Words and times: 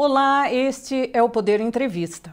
Olá, 0.00 0.48
este 0.52 1.10
é 1.12 1.20
o 1.20 1.28
Poder 1.28 1.60
Entrevista. 1.60 2.30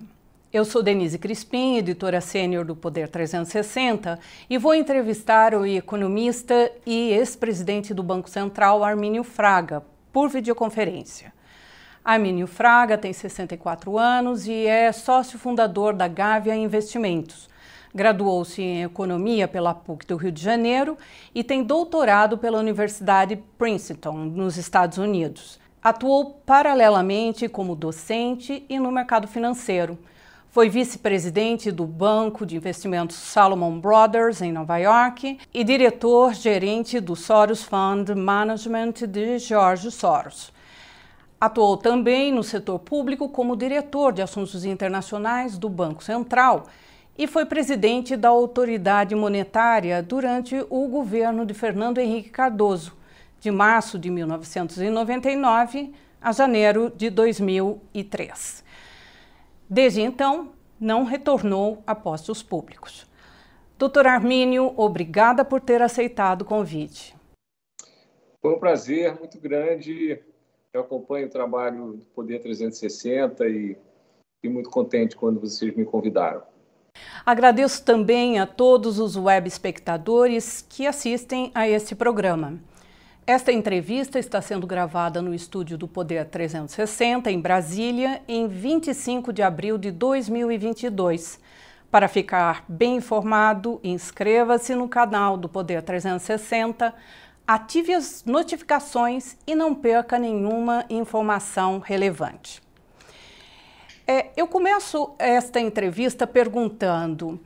Eu 0.54 0.64
sou 0.64 0.84
Denise 0.84 1.18
Crispim, 1.18 1.78
editora 1.78 2.22
sênior 2.22 2.64
do 2.64 2.76
Poder 2.76 3.10
360, 3.10 4.20
e 4.48 4.56
vou 4.56 4.76
entrevistar 4.76 5.56
o 5.56 5.66
economista 5.66 6.72
e 6.86 7.10
ex-presidente 7.10 7.92
do 7.92 8.04
Banco 8.04 8.30
Central, 8.30 8.84
Armínio 8.84 9.24
Fraga, 9.24 9.82
por 10.14 10.30
videoconferência. 10.30 11.34
Armínio 12.04 12.46
Fraga 12.46 13.00
tem 13.00 13.12
64 13.12 13.98
anos 13.98 14.46
e 14.46 14.68
é 14.68 14.92
sócio 14.92 15.40
fundador 15.40 15.96
da 15.96 16.08
Gávea 16.08 16.56
Investimentos. 16.56 17.50
Graduou-se 17.96 18.62
em 18.62 18.84
Economia 18.84 19.48
pela 19.48 19.74
PUC 19.74 20.06
do 20.06 20.18
Rio 20.18 20.32
de 20.32 20.44
Janeiro 20.44 20.96
e 21.34 21.44
tem 21.44 21.64
doutorado 21.64 22.38
pela 22.38 22.60
Universidade 22.60 23.42
Princeton, 23.58 24.18
nos 24.18 24.56
Estados 24.56 25.00
Unidos. 25.00 25.65
Atuou 25.86 26.42
paralelamente 26.44 27.48
como 27.48 27.76
docente 27.76 28.66
e 28.68 28.80
no 28.80 28.92
mercado 28.92 29.28
financeiro. 29.28 30.00
Foi 30.50 30.68
vice-presidente 30.68 31.72
do 31.72 31.86
Banco 31.86 32.44
de 32.44 32.56
Investimentos 32.56 33.16
Salomon 33.16 33.80
Brothers, 33.80 34.42
em 34.42 34.52
Nova 34.52 34.78
York, 34.78 35.38
e 35.54 35.64
diretor-gerente 35.64 37.00
do 37.00 37.16
Soros 37.16 37.62
Fund 37.62 38.10
Management 38.16 38.94
de 39.08 39.38
George 39.38 39.92
Soros. 39.92 40.52
Atuou 41.40 41.78
também 41.78 42.32
no 42.32 42.42
setor 42.42 42.80
público 42.80 43.30
como 43.30 43.56
diretor 43.56 44.12
de 44.12 44.24
assuntos 44.24 44.66
internacionais 44.66 45.56
do 45.56 45.70
Banco 45.70 46.04
Central 46.04 46.66
e 47.16 47.28
foi 47.28 47.46
presidente 47.46 48.18
da 48.18 48.30
autoridade 48.30 49.14
monetária 49.14 50.02
durante 50.02 50.66
o 50.68 50.88
governo 50.88 51.46
de 51.46 51.54
Fernando 51.54 52.00
Henrique 52.00 52.32
Cardoso 52.32 53.05
de 53.46 53.52
março 53.52 54.00
de 54.00 54.10
1999 54.10 55.94
a 56.20 56.32
janeiro 56.32 56.90
de 56.90 57.12
2003. 57.12 58.64
Desde 59.70 60.02
então, 60.02 60.52
não 60.80 61.04
retornou 61.04 61.84
a 61.86 61.94
postos 61.94 62.42
públicos. 62.42 63.06
Doutor 63.78 64.08
Armínio, 64.08 64.74
obrigada 64.76 65.46
por 65.46 65.62
ter 65.62 65.80
aceitado 65.80 66.42
o 66.42 66.46
convite. 66.46 67.16
Foi 68.42 68.56
um 68.56 68.60
prazer 68.60 69.16
muito 69.20 69.40
grande. 69.40 70.20
Eu 70.74 70.82
acompanho 70.82 71.28
o 71.28 71.30
trabalho 71.30 71.94
do 71.94 72.06
Poder 72.16 72.40
360 72.40 73.48
e 73.48 73.78
fiquei 74.38 74.52
muito 74.52 74.72
contente 74.72 75.16
quando 75.16 75.40
vocês 75.40 75.76
me 75.76 75.86
convidaram. 75.86 76.42
Agradeço 77.24 77.86
também 77.86 78.40
a 78.40 78.48
todos 78.48 78.98
os 78.98 79.16
web 79.16 79.48
espectadores 79.48 80.66
que 80.68 80.88
assistem 80.88 81.52
a 81.54 81.70
este 81.70 81.94
programa. 81.94 82.60
Esta 83.28 83.52
entrevista 83.52 84.20
está 84.20 84.40
sendo 84.40 84.68
gravada 84.68 85.20
no 85.20 85.34
estúdio 85.34 85.80
do 85.80 85.88
Poder 85.88 86.26
360, 86.26 87.32
em 87.32 87.42
Brasília, 87.42 88.22
em 88.28 88.48
25 88.48 89.34
de 89.34 89.42
abril 89.42 89.80
de 89.80 89.90
2022. 89.90 91.40
Para 91.90 92.08
ficar 92.08 92.64
bem 92.70 92.98
informado, 92.98 93.80
inscreva-se 93.84 94.76
no 94.76 94.88
canal 94.88 95.38
do 95.38 95.50
Poder 95.50 95.82
360, 95.82 96.94
ative 97.48 97.96
as 97.96 98.24
notificações 98.26 99.36
e 99.48 99.56
não 99.56 99.74
perca 99.74 100.20
nenhuma 100.20 100.86
informação 100.88 101.80
relevante. 101.80 102.62
É, 104.06 104.28
eu 104.38 104.46
começo 104.46 105.16
esta 105.18 105.60
entrevista 105.60 106.28
perguntando, 106.28 107.40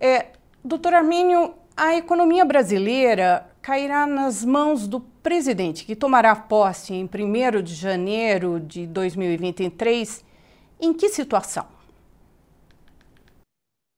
é, 0.00 0.28
doutor 0.64 0.94
Armínio, 0.94 1.52
a 1.76 1.96
economia 1.96 2.46
brasileira 2.46 3.51
cairá 3.62 4.06
nas 4.06 4.44
mãos 4.44 4.88
do 4.88 5.00
presidente, 5.00 5.86
que 5.86 5.94
tomará 5.94 6.34
posse 6.34 6.92
em 6.92 7.04
1 7.04 7.62
de 7.62 7.74
janeiro 7.74 8.58
de 8.58 8.86
2023. 8.88 10.24
Em 10.80 10.92
que 10.92 11.08
situação? 11.08 11.68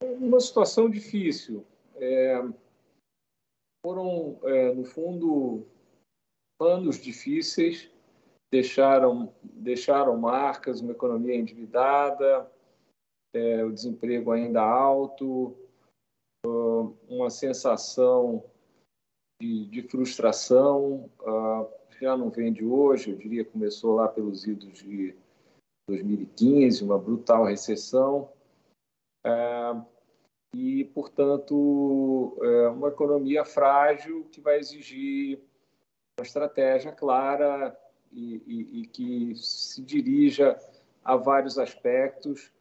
Uma 0.02 0.38
situação 0.38 0.90
difícil. 0.90 1.64
É, 1.96 2.44
foram, 3.84 4.38
é, 4.42 4.74
no 4.74 4.84
fundo, 4.84 5.66
anos 6.60 7.00
difíceis, 7.00 7.90
deixaram, 8.52 9.32
deixaram 9.42 10.18
marcas, 10.18 10.82
uma 10.82 10.92
economia 10.92 11.34
endividada, 11.34 12.50
é, 13.34 13.64
o 13.64 13.72
desemprego 13.72 14.30
ainda 14.30 14.60
alto, 14.60 15.56
uma 17.08 17.30
sensação 17.30 18.44
de, 19.44 19.66
de 19.66 19.82
frustração, 19.82 21.10
uh, 21.20 21.68
já 22.00 22.16
não 22.16 22.30
vem 22.30 22.52
de 22.52 22.64
hoje, 22.64 23.10
eu 23.10 23.16
diria 23.16 23.44
começou 23.44 23.94
lá 23.94 24.08
pelos 24.08 24.46
idos 24.46 24.78
de 24.78 25.14
2015, 25.88 26.82
uma 26.82 26.98
brutal 26.98 27.44
recessão, 27.44 28.30
uh, 29.26 29.84
e, 30.54 30.84
portanto, 30.86 32.38
é 32.40 32.68
uma 32.68 32.88
economia 32.88 33.44
frágil 33.44 34.24
que 34.30 34.40
vai 34.40 34.58
exigir 34.58 35.40
uma 36.18 36.24
estratégia 36.24 36.92
clara 36.92 37.76
e, 38.12 38.40
e, 38.46 38.80
e 38.80 38.86
que 38.86 39.34
se 39.34 39.82
dirija 39.82 40.56
a 41.04 41.16
vários 41.16 41.58
aspectos, 41.58 42.52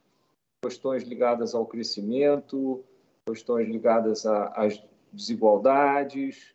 questões 0.63 1.03
ligadas 1.03 1.53
ao 1.53 1.67
crescimento, 1.67 2.83
questões 3.27 3.67
ligadas 3.67 4.25
às 4.25 4.83
desigualdades, 5.11 6.52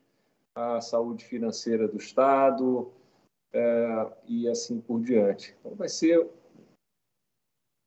à 0.59 0.81
saúde 0.81 1.25
financeira 1.25 1.87
do 1.87 1.99
Estado 1.99 2.91
é, 3.53 4.13
e 4.27 4.49
assim 4.49 4.81
por 4.81 5.01
diante. 5.01 5.57
Então, 5.61 5.77
vai 5.77 5.89
ser 5.89 6.19
um 6.21 6.31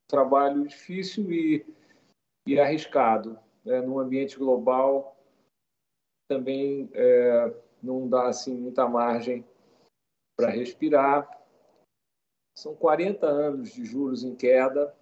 trabalho 0.09 0.65
difícil 0.65 1.29
e, 1.31 1.65
e 2.47 2.57
arriscado. 2.57 3.37
Né? 3.65 3.81
Num 3.81 3.99
ambiente 3.99 4.37
global, 4.37 5.17
também 6.29 6.89
é, 6.93 7.53
não 7.83 8.07
dá 8.07 8.29
assim, 8.29 8.55
muita 8.55 8.87
margem 8.87 9.45
para 10.37 10.49
respirar. 10.49 11.29
São 12.57 12.73
40 12.73 13.27
anos 13.27 13.73
de 13.73 13.83
juros 13.83 14.23
em 14.23 14.33
queda 14.33 14.95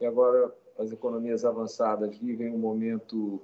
e 0.00 0.06
agora 0.06 0.54
as 0.78 0.92
economias 0.92 1.44
avançadas 1.44 2.16
vivem 2.18 2.52
um 2.52 2.58
momento 2.58 3.40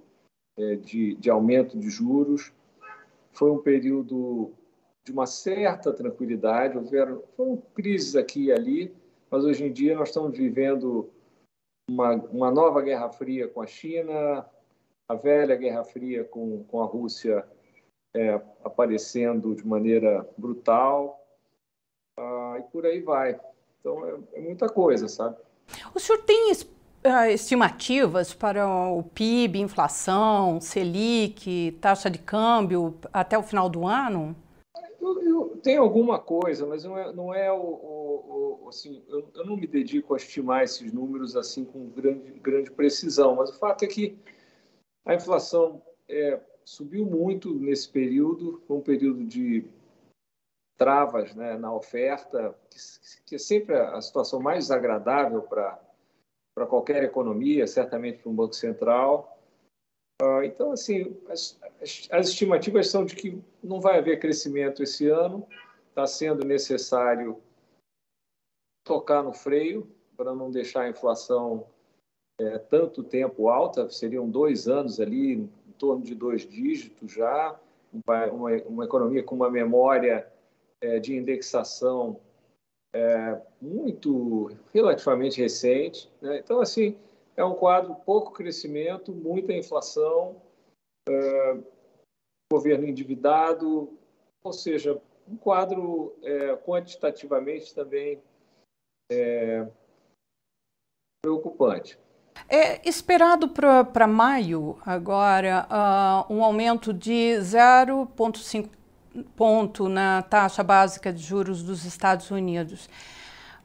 é, 0.56 0.76
de, 0.76 1.16
de 1.16 1.30
aumento 1.30 1.76
de 1.78 1.90
juros. 1.90 2.52
Foi 3.32 3.50
um 3.50 3.58
período 3.58 4.52
de 5.04 5.12
uma 5.12 5.26
certa 5.26 5.92
tranquilidade, 5.92 6.76
houveram 6.76 7.22
foram 7.36 7.56
crises 7.74 8.16
aqui 8.16 8.46
e 8.46 8.52
ali, 8.52 8.94
mas 9.30 9.44
hoje 9.44 9.64
em 9.64 9.72
dia 9.72 9.96
nós 9.96 10.08
estamos 10.08 10.36
vivendo 10.36 11.10
uma, 11.88 12.14
uma 12.14 12.50
nova 12.50 12.82
Guerra 12.82 13.08
Fria 13.10 13.48
com 13.48 13.62
a 13.62 13.66
China, 13.66 14.46
a 15.08 15.14
velha 15.14 15.56
Guerra 15.56 15.84
Fria 15.84 16.24
com, 16.24 16.62
com 16.64 16.82
a 16.82 16.86
Rússia 16.86 17.46
é, 18.14 18.40
aparecendo 18.64 19.54
de 19.54 19.66
maneira 19.66 20.28
brutal, 20.36 21.20
ah, 22.18 22.56
e 22.58 22.62
por 22.70 22.84
aí 22.86 23.00
vai. 23.00 23.40
Então 23.80 24.06
é, 24.06 24.18
é 24.34 24.40
muita 24.40 24.68
coisa, 24.68 25.08
sabe? 25.08 25.36
O 25.94 26.00
senhor 26.00 26.22
tem 26.22 26.50
estimativas 27.30 28.34
para 28.34 28.68
o 28.68 29.02
PIB, 29.02 29.60
inflação, 29.60 30.60
Selic, 30.60 31.78
taxa 31.80 32.10
de 32.10 32.18
câmbio 32.18 32.94
até 33.12 33.38
o 33.38 33.42
final 33.42 33.68
do 33.68 33.86
ano? 33.86 34.36
Eu, 35.00 35.22
eu, 35.22 35.60
tem 35.62 35.78
alguma 35.78 36.18
coisa, 36.18 36.66
mas 36.66 36.84
não 36.84 36.98
é, 36.98 37.12
não 37.12 37.34
é 37.34 37.50
o, 37.50 37.56
o, 37.56 38.60
o 38.64 38.68
assim, 38.68 39.02
eu, 39.08 39.30
eu, 39.34 39.46
não 39.46 39.56
me 39.56 39.66
dedico 39.66 40.12
a 40.12 40.18
estimar 40.18 40.62
esses 40.62 40.92
números 40.92 41.36
assim 41.36 41.64
com 41.64 41.88
grande, 41.88 42.32
grande 42.32 42.70
precisão, 42.70 43.34
mas 43.34 43.50
o 43.50 43.58
fato 43.58 43.84
é 43.84 43.88
que 43.88 44.18
a 45.06 45.14
inflação 45.14 45.82
é, 46.06 46.38
subiu 46.64 47.06
muito 47.06 47.54
nesse 47.54 47.88
período, 47.88 48.62
um 48.68 48.80
período 48.80 49.24
de 49.24 49.64
travas 50.76 51.34
né, 51.34 51.56
na 51.56 51.72
oferta, 51.72 52.54
que, 52.70 52.78
que 53.26 53.34
é 53.36 53.38
sempre 53.38 53.74
a 53.74 54.00
situação 54.00 54.40
mais 54.40 54.64
desagradável 54.64 55.42
para 55.42 55.78
para 56.60 56.66
qualquer 56.66 57.02
economia, 57.02 57.66
certamente 57.66 58.18
para 58.18 58.30
um 58.30 58.34
banco 58.34 58.54
central. 58.54 59.38
Uh, 60.20 60.42
então, 60.42 60.72
assim, 60.72 61.16
as, 61.30 61.58
as, 62.10 62.28
estimativas 62.28 62.88
são 62.88 63.02
de 63.02 63.16
que 63.16 63.42
não 63.64 63.80
vai 63.80 63.96
haver 63.96 64.20
crescimento 64.20 64.82
esse 64.82 65.08
ano, 65.08 65.48
está 65.88 66.06
sendo 66.06 66.44
necessário 66.44 67.40
tocar 68.84 69.22
no 69.22 69.32
freio 69.32 69.90
para 70.14 70.34
não 70.34 70.50
deixar 70.50 70.82
a 70.82 70.90
inflação 70.90 71.66
é, 72.38 72.58
tanto 72.58 73.02
tempo 73.02 73.48
alta, 73.48 73.88
seriam 73.88 74.28
dois 74.28 74.68
anos 74.68 75.00
ali, 75.00 75.32
em 75.36 75.72
torno 75.78 76.04
de 76.04 76.14
dois 76.14 76.46
dígitos 76.46 77.10
já, 77.10 77.58
uma, 77.90 78.26
uma 78.66 78.84
economia 78.84 79.22
com 79.22 79.34
uma 79.34 79.50
memória 79.50 80.30
é, 80.82 80.98
de 80.98 81.16
indexação 81.16 82.20
é, 82.92 83.40
muito, 83.60 84.50
relativamente 84.72 85.40
recente. 85.40 86.10
Né? 86.20 86.38
Então, 86.38 86.60
assim, 86.60 86.98
é 87.36 87.44
um 87.44 87.54
quadro 87.54 87.94
pouco 87.94 88.32
crescimento, 88.32 89.12
muita 89.12 89.52
inflação, 89.52 90.40
é, 91.08 91.58
governo 92.52 92.86
endividado, 92.86 93.96
ou 94.42 94.52
seja, 94.52 95.00
um 95.28 95.36
quadro 95.36 96.14
é, 96.22 96.56
quantitativamente 96.56 97.74
também 97.74 98.20
é, 99.10 99.66
preocupante. 101.22 101.98
É 102.48 102.88
esperado 102.88 103.48
para 103.48 104.06
maio 104.06 104.78
agora 104.84 105.66
uh, 105.68 106.32
um 106.32 106.42
aumento 106.42 106.92
de 106.92 107.36
0,5 107.38 108.79
ponto 109.36 109.88
na 109.88 110.22
taxa 110.22 110.62
básica 110.62 111.12
de 111.12 111.22
juros 111.22 111.62
dos 111.62 111.84
Estados 111.84 112.30
Unidos. 112.30 112.88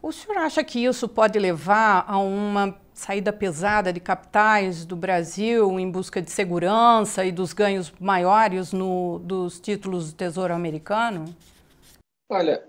O 0.02 0.12
senhor 0.12 0.38
acha 0.38 0.62
que 0.62 0.84
isso 0.84 1.08
pode 1.08 1.38
levar 1.38 2.04
a 2.06 2.18
uma 2.18 2.78
saída 2.92 3.32
pesada 3.32 3.92
de 3.92 4.00
capitais 4.00 4.84
do 4.84 4.96
Brasil 4.96 5.78
em 5.78 5.90
busca 5.90 6.22
de 6.22 6.30
segurança 6.30 7.24
e 7.24 7.32
dos 7.32 7.52
ganhos 7.52 7.92
maiores 8.00 8.72
no, 8.72 9.18
dos 9.18 9.60
títulos 9.60 10.12
do 10.12 10.16
Tesouro 10.16 10.54
Americano? 10.54 11.24
Olha, 12.30 12.64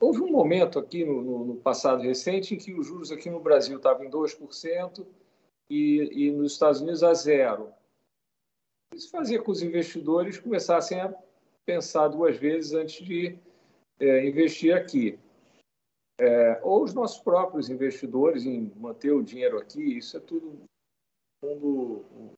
houve 0.00 0.20
um 0.20 0.30
momento 0.30 0.78
aqui 0.78 1.04
no, 1.04 1.22
no, 1.22 1.44
no 1.44 1.54
passado 1.56 2.02
recente 2.02 2.54
em 2.54 2.58
que 2.58 2.72
os 2.72 2.86
juros 2.86 3.12
aqui 3.12 3.30
no 3.30 3.40
Brasil 3.40 3.76
estavam 3.76 4.04
em 4.04 4.10
2% 4.10 5.06
e, 5.68 6.26
e 6.28 6.30
nos 6.32 6.52
Estados 6.52 6.80
Unidos 6.80 7.02
a 7.02 7.14
zero. 7.14 7.68
Isso 8.92 9.10
fazia 9.10 9.38
com 9.38 9.44
que 9.44 9.50
os 9.52 9.62
investidores 9.62 10.38
começassem 10.38 11.00
a 11.00 11.14
pensar 11.66 12.08
duas 12.08 12.36
vezes 12.36 12.72
antes 12.72 13.04
de 13.04 13.38
é, 13.98 14.26
investir 14.26 14.74
aqui. 14.74 15.18
É, 16.18 16.60
ou 16.62 16.82
os 16.82 16.92
nossos 16.92 17.18
próprios 17.22 17.70
investidores 17.70 18.44
em 18.44 18.70
manter 18.76 19.10
o 19.10 19.22
dinheiro 19.22 19.58
aqui, 19.58 19.96
isso 19.96 20.16
é 20.16 20.20
tudo 20.20 20.62
um 21.42 22.34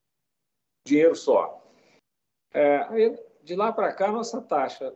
dinheiro 0.86 1.16
só. 1.16 1.60
É, 2.54 3.10
de 3.42 3.56
lá 3.56 3.72
para 3.72 3.92
cá, 3.92 4.12
nossa 4.12 4.40
taxa 4.40 4.94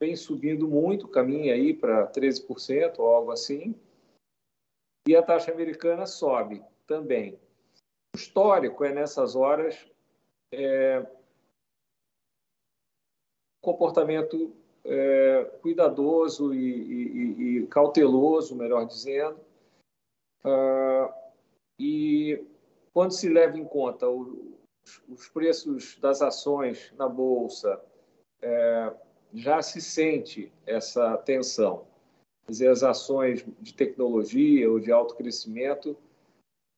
vem 0.00 0.14
subindo 0.14 0.68
muito, 0.68 1.08
caminha 1.08 1.54
aí 1.54 1.72
para 1.72 2.06
13% 2.10 2.98
ou 2.98 3.06
algo 3.06 3.30
assim, 3.30 3.74
e 5.08 5.16
a 5.16 5.22
taxa 5.22 5.50
americana 5.50 6.06
sobe 6.06 6.62
também. 6.86 7.38
O 8.14 8.18
histórico 8.18 8.84
é 8.84 8.92
nessas 8.92 9.34
horas 9.34 9.90
é, 10.52 11.06
comportamento 13.68 14.50
é, 14.84 15.44
cuidadoso 15.60 16.54
e, 16.54 16.58
e, 16.58 17.58
e, 17.58 17.66
cauteloso, 17.66 18.56
melhor 18.56 18.86
dizendo. 18.86 19.38
Uh, 20.42 21.12
e 21.78 22.42
quando 22.94 23.12
se 23.12 23.28
leva 23.28 23.58
em 23.58 23.64
conta 23.64 24.08
o, 24.08 24.56
os 25.08 25.28
preços 25.28 25.98
das 26.00 26.22
ações 26.22 26.92
na 26.96 27.06
bolsa, 27.06 27.80
é, 28.40 28.92
já 29.34 29.60
se 29.60 29.80
sente 29.80 30.50
essa 30.66 31.18
tensão. 31.18 31.84
Quer 32.46 32.52
dizer, 32.52 32.68
as 32.68 32.82
ações 32.82 33.44
de 33.60 33.74
tecnologia 33.74 34.70
ou 34.70 34.80
de 34.80 34.90
alto 34.90 35.14
crescimento 35.14 35.94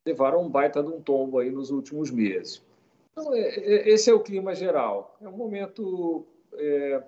levaram 0.04 0.42
um 0.42 0.48
baita 0.48 0.82
de 0.82 0.88
um 0.88 1.00
tombo 1.00 1.38
aí 1.38 1.50
nos 1.50 1.70
últimos 1.70 2.10
meses. 2.10 2.60
Então, 3.12 3.32
é, 3.34 3.40
é, 3.40 3.88
esse 3.88 4.10
é 4.10 4.14
o 4.14 4.22
clima 4.22 4.54
geral. 4.54 5.16
É 5.20 5.28
um 5.28 5.36
momento 5.36 6.26
é, 6.54 7.02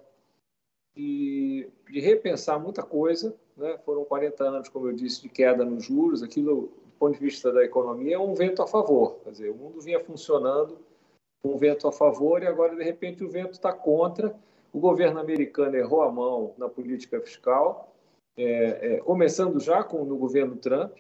de, 0.95 1.69
de, 1.91 2.01
repensar 2.01 2.59
muita 2.59 2.83
coisa. 2.83 3.35
Né? 3.57 3.79
Foram 3.85 4.05
40 4.05 4.45
anos, 4.45 4.69
como 4.69 4.89
eu 4.89 4.93
disse, 4.93 5.23
de 5.23 5.29
queda 5.29 5.65
nos 5.65 5.85
juros. 5.85 6.23
Aquilo, 6.23 6.73
do 6.85 6.93
ponto 6.99 7.15
de 7.15 7.21
vista 7.21 7.53
da 7.53 7.65
economia, 7.65 8.17
é 8.17 8.19
um 8.19 8.35
vento 8.35 8.63
a 8.63 8.67
favor. 8.67 9.19
Quer 9.25 9.31
dizer, 9.31 9.51
o 9.51 9.55
mundo 9.55 9.81
vinha 9.81 10.01
funcionando 10.01 10.79
com 11.43 11.55
um 11.55 11.57
vento 11.57 11.89
a 11.89 11.93
favor 11.93 12.43
e 12.43 12.47
agora, 12.47 12.77
de 12.77 12.83
repente, 12.83 13.25
o 13.25 13.31
vento 13.31 13.53
está 13.53 13.73
contra. 13.73 14.35
O 14.73 14.81
governo 14.81 15.21
americano 15.21 15.77
errou 15.77 16.03
a 16.03 16.11
mão 16.11 16.55
na 16.57 16.69
política 16.69 17.21
fiscal, 17.21 17.95
é, 18.37 18.95
é, 18.95 18.97
começando 19.01 19.61
já 19.61 19.85
com 19.85 20.05
no 20.05 20.17
governo 20.17 20.57
Trump. 20.57 20.97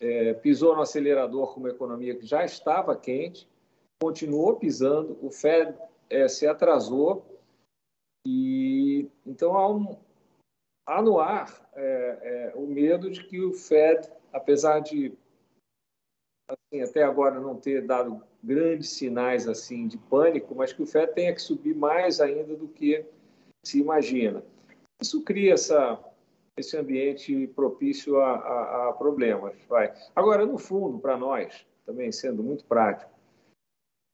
É, 0.00 0.34
pisou 0.34 0.74
no 0.74 0.82
acelerador 0.82 1.54
com 1.54 1.60
uma 1.60 1.70
economia 1.70 2.14
que 2.14 2.26
já 2.26 2.44
estava 2.44 2.96
quente, 2.96 3.48
continuou 4.02 4.56
pisando, 4.56 5.16
o 5.22 5.30
Fed 5.30 5.74
é, 6.10 6.26
se 6.26 6.44
atrasou 6.46 7.24
e 8.26 9.08
então 9.26 9.56
há, 9.56 9.68
um, 9.70 9.98
há 10.86 11.02
no 11.02 11.18
ar 11.18 11.70
é, 11.74 12.18
é, 12.22 12.52
o 12.56 12.66
medo 12.66 13.10
de 13.10 13.24
que 13.24 13.40
o 13.40 13.52
Fed, 13.52 14.08
apesar 14.32 14.80
de 14.80 15.16
assim, 16.48 16.82
até 16.82 17.02
agora 17.02 17.40
não 17.40 17.56
ter 17.56 17.86
dado 17.86 18.22
grandes 18.42 18.90
sinais 18.90 19.48
assim 19.48 19.86
de 19.86 19.96
pânico, 19.96 20.54
mas 20.54 20.72
que 20.72 20.82
o 20.82 20.86
Fed 20.86 21.12
tenha 21.14 21.34
que 21.34 21.40
subir 21.40 21.74
mais 21.74 22.20
ainda 22.20 22.56
do 22.56 22.68
que 22.68 23.04
se 23.64 23.80
imagina. 23.80 24.44
Isso 25.00 25.22
cria 25.22 25.54
essa, 25.54 25.98
esse 26.56 26.76
ambiente 26.76 27.46
propício 27.48 28.20
a, 28.20 28.34
a, 28.36 28.88
a 28.88 28.92
problemas. 28.92 29.56
Vai. 29.68 29.92
Agora, 30.14 30.44
no 30.44 30.58
fundo, 30.58 30.98
para 30.98 31.16
nós, 31.16 31.66
também 31.84 32.12
sendo 32.12 32.42
muito 32.42 32.64
prático, 32.64 33.10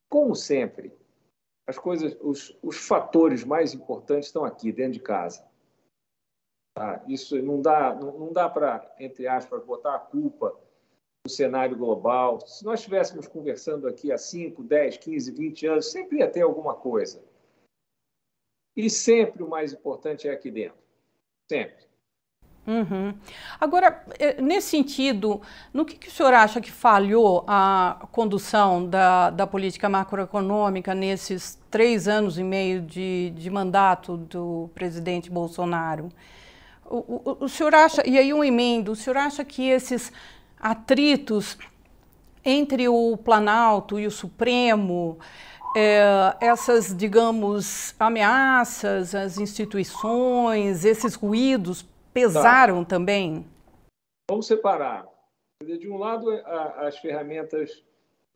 como 0.09 0.35
sempre, 0.35 0.91
as 1.69 1.77
coisas, 1.77 2.17
os, 2.19 2.57
os 2.63 2.77
fatores 2.87 3.43
mais 3.43 3.75
importantes 3.75 4.29
estão 4.29 4.43
aqui, 4.43 4.71
dentro 4.71 4.93
de 4.93 5.01
casa. 5.01 5.47
Tá? 6.75 7.03
Isso 7.07 7.39
não 7.43 7.61
dá, 7.61 7.93
não, 7.93 8.17
não 8.17 8.33
dá 8.33 8.49
para, 8.49 8.91
entre 8.99 9.27
aspas, 9.27 9.63
botar 9.63 9.93
a 9.93 9.99
culpa 9.99 10.59
no 11.23 11.31
cenário 11.31 11.77
global. 11.77 12.41
Se 12.41 12.65
nós 12.65 12.79
estivéssemos 12.79 13.27
conversando 13.27 13.87
aqui 13.87 14.11
há 14.11 14.17
5, 14.17 14.63
10, 14.63 14.97
15, 14.97 15.31
20 15.31 15.67
anos, 15.67 15.91
sempre 15.91 16.17
ia 16.17 16.27
ter 16.27 16.41
alguma 16.41 16.73
coisa. 16.73 17.23
E 18.75 18.89
sempre 18.89 19.43
o 19.43 19.47
mais 19.47 19.71
importante 19.71 20.27
é 20.27 20.31
aqui 20.31 20.49
dentro. 20.49 20.79
Sempre. 21.47 21.85
Uhum. 22.69 23.15
Agora, 23.59 24.03
é, 24.19 24.39
nesse 24.39 24.69
sentido, 24.69 25.41
no 25.73 25.83
que, 25.83 25.95
que, 25.95 26.07
o 26.07 26.11
senhor 26.11 26.35
acha 26.35 26.61
que 26.61 26.71
falhou 26.71 27.43
a 27.47 28.05
condução 28.11 28.87
da, 28.87 29.31
da 29.31 29.47
política 29.47 29.89
macroeconômica 29.89 30.93
nesses 30.93 31.57
três 31.71 32.07
anos 32.07 32.37
e 32.37 32.43
meio 32.43 32.79
de, 32.79 33.33
de 33.35 33.49
mandato 33.49 34.17
do 34.17 34.69
presidente 34.75 35.31
Bolsonaro? 35.31 36.09
O, 36.85 36.97
o, 36.97 37.45
o 37.45 37.49
senhor 37.49 37.73
acha, 37.73 38.07
e 38.07 38.19
aí 38.19 38.31
um 38.31 38.43
emendo, 38.43 38.91
o 38.91 38.95
senhor 38.95 39.17
acha 39.17 39.43
que 39.43 39.67
esses 39.67 40.11
atritos 40.59 41.57
entre 42.45 42.87
o 42.87 43.17
Planalto 43.17 43.99
e 43.99 44.05
o 44.05 44.11
Supremo, 44.11 45.17
é, 45.75 46.35
essas, 46.39 46.95
digamos, 46.95 47.95
ameaças 47.99 49.15
às 49.15 49.39
instituições, 49.39 50.85
esses 50.85 51.15
ruídos 51.15 51.83
pesaram 52.13 52.83
tá. 52.83 52.89
também? 52.89 53.45
Vamos 54.29 54.47
separar. 54.47 55.07
De 55.61 55.89
um 55.89 55.97
lado, 55.97 56.31
as 56.77 56.97
ferramentas 56.99 57.83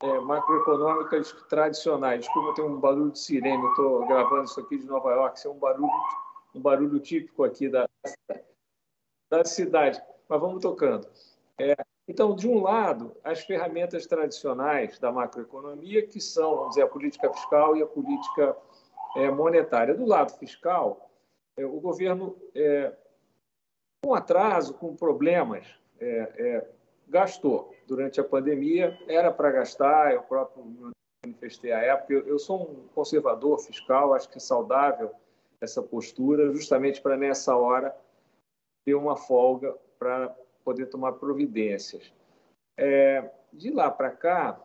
é, 0.01 0.20
macroeconômicas 0.20 1.32
tradicionais. 1.48 2.22
Desculpa, 2.22 2.56
tem 2.56 2.65
um 2.65 2.80
barulho 2.80 3.12
de 3.12 3.20
sirene. 3.20 3.65
Estou 3.70 4.06
gravando 4.06 4.44
isso 4.44 4.60
aqui 4.60 4.77
de 4.77 4.86
Nova 4.86 5.12
York. 5.12 5.38
Isso 5.38 5.48
é 5.48 5.51
um 5.51 5.58
barulho, 5.58 5.92
um 6.53 6.60
barulho 6.60 7.00
típico 7.00 7.44
aqui 7.44 7.70
da, 7.70 7.88
da 9.32 9.46
cidade. 9.46 10.01
Mas 10.27 10.42
vamos 10.42 10.62
tocando. 10.62 11.08
É, 11.58 11.75
então, 12.08 12.36
de 12.36 12.50
um 12.50 12.62
lado, 12.62 13.15
as 13.24 13.46
ferramentas 13.46 14.06
tradicionais 14.06 15.00
da 15.00 15.12
macroeconomia, 15.12 16.06
que 16.06 16.20
são, 16.20 16.56
vamos 16.56 16.70
dizer, 16.72 16.82
a 16.82 16.88
política 16.88 17.32
fiscal 17.32 17.77
e 17.77 17.82
a 17.82 17.88
política 17.88 18.58
é, 19.15 19.32
monetária. 19.32 19.96
Do 19.96 20.06
lado 20.06 20.38
fiscal, 20.38 21.10
é, 21.58 21.65
o 21.65 21.80
governo 21.80 22.36
é, 22.53 22.92
com 24.03 24.13
atraso, 24.13 24.74
com 24.74 24.93
problemas, 24.93 25.65
é, 25.98 26.05
é, 26.38 26.67
gastou 27.07 27.74
durante 27.88 28.19
a 28.19 28.24
pandemia, 28.24 29.00
era 29.07 29.31
para 29.31 29.50
gastar, 29.50 30.13
eu 30.13 30.22
próprio 30.24 30.91
manifestei 31.25 31.72
à 31.72 31.79
época. 31.79 32.13
Eu, 32.13 32.27
eu, 32.27 32.38
sou 32.38 32.69
um 32.69 32.88
conservador 32.93 33.60
fiscal, 33.60 34.13
acho 34.13 34.29
que 34.29 34.38
é 34.38 34.41
saudável 34.41 35.10
essa 35.62 35.81
postura, 35.81 36.51
justamente 36.51 37.01
para 37.01 37.15
nessa 37.15 37.55
hora 37.55 37.95
ter 38.86 38.93
uma 38.93 39.15
folga 39.15 39.74
para 39.98 40.36
poder 40.65 40.88
tomar 40.88 41.13
providências. 41.13 42.12
É, 42.77 43.31
de 43.53 43.72
lá 43.72 43.89
para 43.89 44.12
cá, 44.12 44.60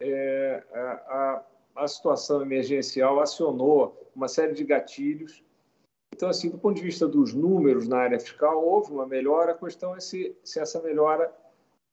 é, 0.00 0.64
a, 0.72 1.44
a, 1.76 1.82
a 1.84 1.88
situação 1.88 2.40
emergencial 2.40 3.20
acionou 3.20 4.10
uma 4.16 4.28
série 4.28 4.54
de 4.54 4.64
gatilhos 4.64 5.44
então, 6.12 6.28
assim, 6.28 6.50
do 6.50 6.58
ponto 6.58 6.76
de 6.76 6.82
vista 6.82 7.06
dos 7.06 7.32
números 7.32 7.88
na 7.88 7.98
área 7.98 8.18
fiscal, 8.18 8.62
houve 8.64 8.92
uma 8.92 9.06
melhora. 9.06 9.52
A 9.52 9.54
questão 9.56 9.96
é 9.96 10.00
se, 10.00 10.36
se 10.42 10.60
essa 10.60 10.80
melhora 10.82 11.32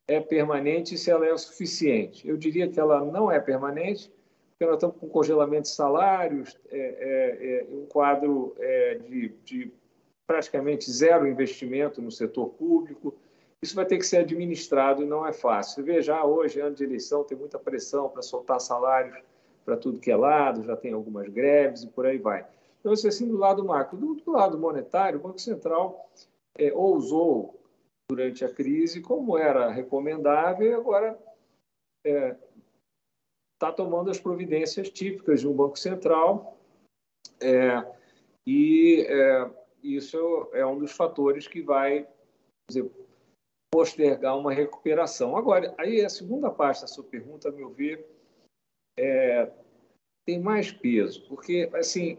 é 0.07 0.19
permanente 0.19 0.95
e 0.95 0.97
se 0.97 1.11
ela 1.11 1.25
é 1.25 1.33
o 1.33 1.37
suficiente. 1.37 2.27
Eu 2.27 2.37
diria 2.37 2.67
que 2.67 2.79
ela 2.79 3.03
não 3.03 3.31
é 3.31 3.39
permanente, 3.39 4.11
porque 4.51 4.65
nós 4.65 4.75
estamos 4.75 4.97
com 4.97 5.07
congelamento 5.07 5.63
de 5.63 5.69
salários, 5.69 6.57
é, 6.69 6.77
é, 6.79 7.59
é 7.59 7.67
um 7.69 7.85
quadro 7.85 8.55
é, 8.57 8.95
de, 8.95 9.29
de 9.45 9.71
praticamente 10.25 10.91
zero 10.91 11.27
investimento 11.27 12.01
no 12.01 12.11
setor 12.11 12.49
público. 12.49 13.15
Isso 13.61 13.75
vai 13.75 13.85
ter 13.85 13.97
que 13.97 14.05
ser 14.05 14.17
administrado 14.17 15.03
e 15.03 15.05
não 15.05 15.25
é 15.25 15.31
fácil. 15.31 15.75
Você 15.75 15.83
vê 15.83 16.01
já 16.01 16.23
hoje, 16.23 16.59
ano 16.59 16.75
de 16.75 16.83
eleição, 16.83 17.23
tem 17.23 17.37
muita 17.37 17.59
pressão 17.59 18.09
para 18.09 18.21
soltar 18.21 18.59
salários 18.59 19.15
para 19.63 19.77
tudo 19.77 19.99
que 19.99 20.09
é 20.09 20.15
lado, 20.15 20.63
já 20.63 20.75
tem 20.75 20.93
algumas 20.93 21.27
greves 21.27 21.83
e 21.83 21.87
por 21.87 22.05
aí 22.05 22.17
vai. 22.17 22.45
Então, 22.79 22.93
isso 22.93 23.07
é 23.07 23.09
assim 23.09 23.27
do 23.27 23.37
lado 23.37 23.63
macro. 23.65 23.97
Do, 23.97 24.15
do 24.15 24.31
lado 24.31 24.57
monetário, 24.57 25.19
o 25.19 25.23
Banco 25.23 25.39
Central 25.39 26.09
é, 26.57 26.73
ousou 26.73 27.59
durante 28.09 28.45
a 28.45 28.53
crise, 28.53 29.01
como 29.01 29.37
era 29.37 29.69
recomendável, 29.69 30.67
e 30.67 30.73
agora 30.73 31.19
está 32.05 32.09
é, 32.09 32.37
tá 33.59 33.71
tomando 33.71 34.09
as 34.09 34.19
providências 34.19 34.89
típicas 34.89 35.41
de 35.41 35.47
um 35.47 35.53
banco 35.53 35.77
central. 35.77 36.57
É, 37.41 37.85
e 38.45 39.05
é, 39.07 39.51
isso 39.83 40.49
é 40.53 40.65
um 40.65 40.79
dos 40.79 40.91
fatores 40.91 41.47
que 41.47 41.61
vai 41.61 42.07
dizer, 42.69 42.89
postergar 43.71 44.37
uma 44.37 44.53
recuperação. 44.53 45.35
Agora, 45.35 45.73
aí 45.77 46.03
a 46.03 46.09
segunda 46.09 46.49
parte 46.49 46.81
da 46.81 46.87
sua 46.87 47.03
pergunta, 47.03 47.49
a 47.49 47.51
meu 47.51 47.69
ver, 47.69 48.07
é, 48.97 49.51
tem 50.25 50.39
mais 50.39 50.71
peso, 50.71 51.25
porque 51.27 51.69
assim 51.73 52.17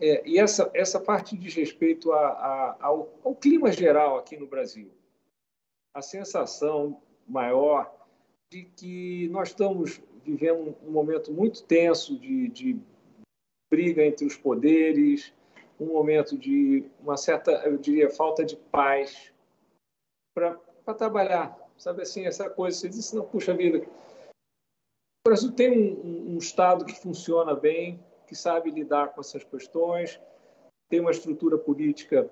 é, 0.00 0.26
e 0.28 0.38
essa 0.38 0.70
essa 0.74 1.00
parte 1.00 1.36
diz 1.36 1.54
respeito 1.54 2.12
a, 2.12 2.28
a, 2.28 2.76
ao, 2.80 3.12
ao, 3.22 3.34
clima 3.34 3.70
geral 3.70 4.18
aqui 4.18 4.36
no 4.36 4.46
Brasil, 4.46 4.90
a 5.94 6.02
sensação 6.02 7.00
maior 7.26 7.94
de 8.50 8.64
que 8.64 9.28
nós 9.28 9.48
estamos 9.48 10.00
vivendo 10.24 10.76
um 10.82 10.90
momento 10.90 11.32
muito 11.32 11.62
tenso 11.64 12.18
de, 12.18 12.48
de 12.48 12.80
briga 13.70 14.04
entre 14.04 14.26
os 14.26 14.36
poderes, 14.36 15.32
um 15.78 15.86
momento 15.86 16.36
de 16.38 16.84
uma 17.00 17.16
certa, 17.16 17.50
eu 17.66 17.76
diria, 17.76 18.10
falta 18.10 18.44
de 18.44 18.56
paz 18.56 19.32
para 20.34 20.58
trabalhar. 20.96 21.58
Sabe 21.76 22.02
assim, 22.02 22.26
essa 22.26 22.48
coisa, 22.48 22.78
você 22.78 22.88
disse, 22.88 23.16
não, 23.16 23.24
puxa 23.24 23.52
vida, 23.54 23.78
o 23.78 25.28
Brasil 25.28 25.52
tem 25.52 25.70
um, 25.70 26.34
um, 26.34 26.38
Estado 26.38 26.84
que 26.84 26.94
funciona 26.94 27.54
bem, 27.54 27.98
que 28.34 28.38
sabe 28.38 28.72
lidar 28.72 29.14
com 29.14 29.20
essas 29.20 29.44
questões, 29.44 30.20
tem 30.90 30.98
uma 30.98 31.12
estrutura 31.12 31.56
política 31.56 32.28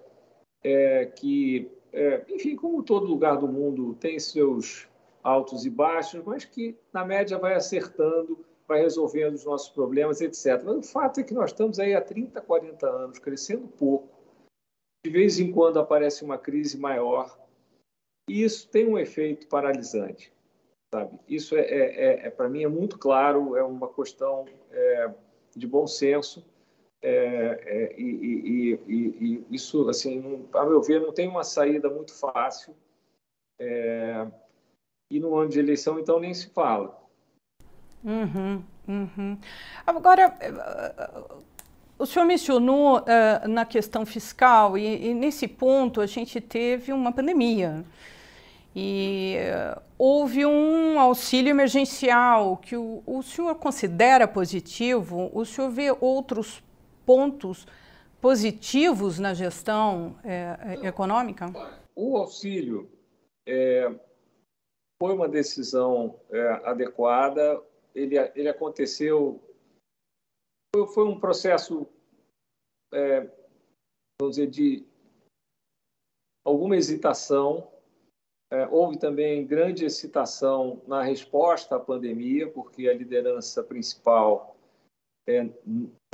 é, 0.60 1.06
que, 1.06 1.70
é, 1.92 2.24
enfim, 2.28 2.56
como 2.56 2.82
todo 2.82 3.06
lugar 3.06 3.36
do 3.38 3.46
mundo, 3.46 3.94
tem 3.94 4.18
seus 4.18 4.88
altos 5.22 5.64
e 5.64 5.70
baixos, 5.70 6.20
mas 6.24 6.44
que, 6.44 6.76
na 6.92 7.04
média, 7.04 7.38
vai 7.38 7.54
acertando, 7.54 8.44
vai 8.66 8.80
resolvendo 8.80 9.34
os 9.34 9.44
nossos 9.44 9.68
problemas, 9.68 10.20
etc. 10.20 10.60
Mas 10.64 10.88
o 10.88 10.92
fato 10.92 11.20
é 11.20 11.22
que 11.22 11.32
nós 11.32 11.50
estamos 11.50 11.78
aí 11.78 11.94
há 11.94 12.00
30, 12.00 12.40
40 12.40 12.88
anos, 12.88 13.18
crescendo 13.20 13.68
pouco. 13.68 14.08
De 15.06 15.10
vez 15.10 15.38
em 15.38 15.52
quando 15.52 15.78
aparece 15.78 16.24
uma 16.24 16.36
crise 16.36 16.76
maior, 16.76 17.38
e 18.28 18.42
isso 18.42 18.68
tem 18.68 18.88
um 18.88 18.98
efeito 18.98 19.46
paralisante, 19.46 20.32
sabe? 20.92 21.20
Isso 21.28 21.56
é, 21.56 21.60
é, 21.60 22.04
é, 22.04 22.26
é 22.26 22.30
para 22.30 22.48
mim 22.48 22.64
é 22.64 22.68
muito 22.68 22.98
claro, 22.98 23.56
é 23.56 23.62
uma 23.62 23.88
questão 23.92 24.46
é, 24.70 25.14
de 25.56 25.66
bom 25.66 25.86
senso 25.86 26.44
é, 27.02 27.60
é, 27.66 28.00
e, 28.00 28.04
e, 28.04 28.80
e, 28.86 28.96
e, 28.96 29.46
isso, 29.50 29.88
assim, 29.88 30.20
não, 30.20 30.60
a 30.60 30.64
meu 30.64 30.80
ver, 30.80 31.00
não 31.00 31.12
tem 31.12 31.28
uma 31.28 31.42
saída 31.42 31.90
muito 31.90 32.14
fácil. 32.14 32.74
e 35.10 35.20
no 35.20 35.36
ano 35.36 35.50
de 35.50 35.58
eleição, 35.58 35.98
então, 35.98 36.20
nem 36.20 36.32
se 36.32 36.48
fala. 36.50 36.96
Uhum, 38.04 38.62
uhum. 38.88 39.38
Agora, 39.86 40.36
o 41.98 42.06
senhor 42.06 42.26
mencionou 42.26 42.98
uh, 42.98 43.48
na 43.48 43.64
questão 43.64 44.04
fiscal, 44.04 44.76
e, 44.76 45.14
nesse 45.14 45.46
ponto 45.46 46.00
a 46.00 46.06
gente 46.06 46.40
teve 46.40 46.92
uma 46.92 47.12
pandemia. 47.12 47.84
E 48.74 49.36
uh, 49.36 49.82
houve 49.98 50.46
um 50.46 50.98
auxílio 50.98 51.50
emergencial 51.50 52.56
que 52.56 52.76
o, 52.76 53.02
o 53.06 53.22
senhor 53.22 53.54
considera 53.56 54.26
positivo? 54.26 55.30
O 55.34 55.44
senhor 55.44 55.70
vê 55.70 55.94
outros 56.00 56.62
pontos 57.04 57.66
positivos 58.20 59.18
na 59.18 59.34
gestão 59.34 60.16
é, 60.24 60.86
econômica? 60.86 61.52
O 61.94 62.16
auxílio 62.16 62.88
é, 63.46 63.92
foi 65.02 65.12
uma 65.12 65.28
decisão 65.28 66.20
é, 66.30 66.48
adequada. 66.64 67.60
Ele, 67.94 68.16
ele 68.34 68.48
aconteceu 68.48 69.40
foi 70.94 71.04
um 71.04 71.20
processo, 71.20 71.86
vamos 74.18 74.36
dizer, 74.36 74.46
de 74.46 74.86
alguma 76.42 76.76
hesitação. 76.76 77.71
É, 78.52 78.68
houve 78.70 78.98
também 78.98 79.46
grande 79.46 79.86
excitação 79.86 80.82
na 80.86 81.02
resposta 81.02 81.76
à 81.76 81.80
pandemia, 81.80 82.50
porque 82.50 82.86
a 82.86 82.92
liderança 82.92 83.64
principal 83.64 84.54
é, 85.26 85.48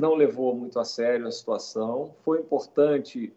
não 0.01 0.15
levou 0.15 0.55
muito 0.55 0.79
a 0.79 0.85
sério 0.85 1.27
a 1.27 1.31
situação. 1.33 2.15
Foi 2.23 2.39
importante 2.39 3.33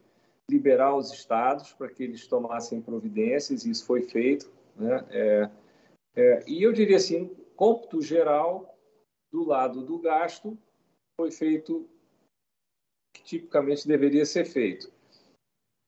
liberar 0.49 0.95
os 0.95 1.13
estados 1.13 1.73
para 1.73 1.89
que 1.89 2.05
eles 2.05 2.29
tomassem 2.29 2.81
providências, 2.81 3.65
e 3.65 3.71
isso 3.71 3.85
foi 3.85 4.03
feito. 4.03 4.49
Né? 4.77 5.05
É, 5.11 5.51
é, 6.15 6.45
e 6.47 6.63
eu 6.63 6.73
diria 6.73 6.97
assim, 6.97 7.29
cômputo 7.57 8.01
geral, 8.01 8.73
do 9.33 9.43
lado 9.43 9.83
do 9.83 9.99
gasto, 9.99 10.57
foi 11.21 11.33
feito 11.33 11.89
que 13.13 13.25
tipicamente 13.25 13.89
deveria 13.89 14.25
ser 14.25 14.45
feito. 14.45 14.93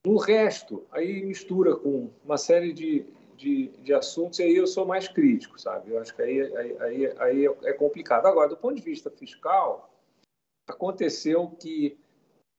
No 0.06 0.18
resto, 0.18 0.86
aí 0.90 1.24
mistura 1.24 1.74
com 1.76 2.10
uma 2.22 2.36
série 2.36 2.74
de, 2.74 3.06
de, 3.38 3.68
de, 3.68 3.94
assuntos, 3.94 4.38
e 4.38 4.42
aí 4.42 4.54
eu 4.54 4.66
sou 4.66 4.84
mais 4.84 5.08
crítico, 5.08 5.58
sabe? 5.58 5.92
Eu 5.92 5.98
acho 5.98 6.14
que 6.14 6.20
aí, 6.20 6.42
aí, 6.56 6.76
aí, 6.82 7.06
aí 7.18 7.46
é 7.62 7.72
complicado. 7.72 8.26
Agora, 8.26 8.50
do 8.50 8.56
ponto 8.56 8.74
de 8.74 8.82
vista 8.82 9.10
fiscal, 9.10 9.90
aconteceu 10.68 11.48
que, 11.58 11.96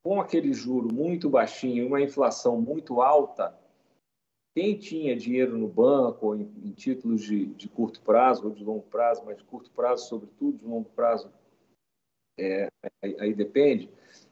com 0.03 0.19
aquele 0.19 0.53
juro 0.53 0.91
muito 0.91 1.29
baixinho, 1.29 1.85
uma 1.85 2.01
inflação 2.01 2.59
muito 2.59 2.99
alta, 2.99 3.55
quem 4.57 4.75
tinha 4.75 5.15
dinheiro 5.15 5.55
no 5.55 5.67
banco, 5.67 6.33
em, 6.33 6.51
em 6.63 6.71
títulos 6.71 7.21
de, 7.21 7.45
de 7.45 7.69
curto 7.69 8.01
prazo 8.01 8.45
ou 8.45 8.55
de 8.55 8.63
longo 8.63 8.87
prazo, 8.87 9.21
mas 9.23 9.37
de 9.37 9.43
curto 9.43 9.69
prazo, 9.69 10.07
sobretudo, 10.07 10.57
de 10.57 10.65
longo 10.65 10.89
prazo, 10.95 11.31
é, 12.39 12.69
aí, 13.03 13.15
aí 13.19 13.33
depende, 13.35 13.87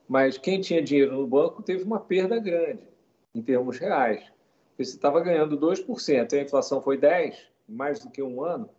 mas 0.07 0.35
quem 0.35 0.59
tinha 0.59 0.81
dinheiro 0.81 1.15
no 1.15 1.27
banco 1.27 1.61
teve 1.61 1.83
uma 1.83 1.99
perda 1.99 2.39
grande 2.39 2.92
em 3.33 3.41
termos 3.41 3.77
reais. 3.77 4.23
Porque 4.69 4.85
você 4.85 4.95
estava 4.95 5.21
ganhando 5.21 5.57
2% 5.57 6.33
e 6.33 6.35
a 6.37 6.41
inflação 6.41 6.81
foi 6.81 6.97
10%, 6.97 7.35
mais 7.67 7.99
do 7.99 8.09
que 8.09 8.21
um 8.21 8.43
ano, 8.43 8.69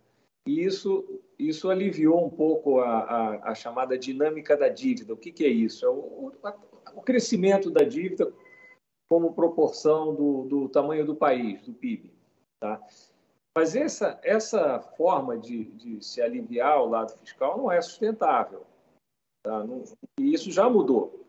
e 0.47 0.63
isso, 0.63 1.23
isso 1.39 1.71
aliviou 1.71 2.25
um 2.25 2.31
pouco 2.31 2.81
a, 2.81 2.99
a, 2.99 3.51
a 3.51 3.55
chamada 3.55 3.99
dinâmica 3.99 4.57
da 4.57 4.69
dívida. 4.69 5.15
O 5.15 5.17
que, 5.17 5.33
que 5.33 5.45
é 5.45 5.49
isso? 5.49 5.87
É 5.87 5.89
o, 5.89 6.33
o, 6.95 7.03
crescimento 7.03 7.71
da 7.71 7.83
dívida 7.83 8.31
como 9.09 9.33
proporção 9.33 10.15
do, 10.15 10.45
do 10.45 10.69
tamanho 10.69 11.07
do 11.07 11.17
país, 11.17 11.63
do 11.63 11.73
PIB. 11.73 12.13
Tá? 12.61 12.81
Mas 13.57 13.75
essa, 13.75 14.19
essa 14.23 14.81
forma 14.81 15.39
de, 15.39 15.65
de 15.65 16.05
se 16.05 16.21
aliviar 16.21 16.83
o 16.83 16.89
lado 16.89 17.17
fiscal 17.19 17.57
não 17.57 17.73
é 17.73 17.81
sustentável. 17.81 18.67
Tá? 19.43 19.65
E 20.21 20.35
isso 20.35 20.51
já 20.51 20.69
mudou. 20.69 21.24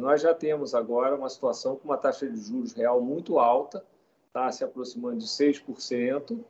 Nós 0.00 0.20
já 0.20 0.34
temos 0.34 0.74
agora 0.74 1.16
uma 1.16 1.28
situação 1.28 1.76
com 1.76 1.84
uma 1.84 1.98
taxa 1.98 2.28
de 2.28 2.38
juros 2.40 2.72
real 2.72 3.00
muito 3.00 3.38
alta, 3.38 3.84
tá? 4.32 4.50
se 4.50 4.64
aproximando 4.64 5.18
de 5.18 5.26
6%, 5.26 6.44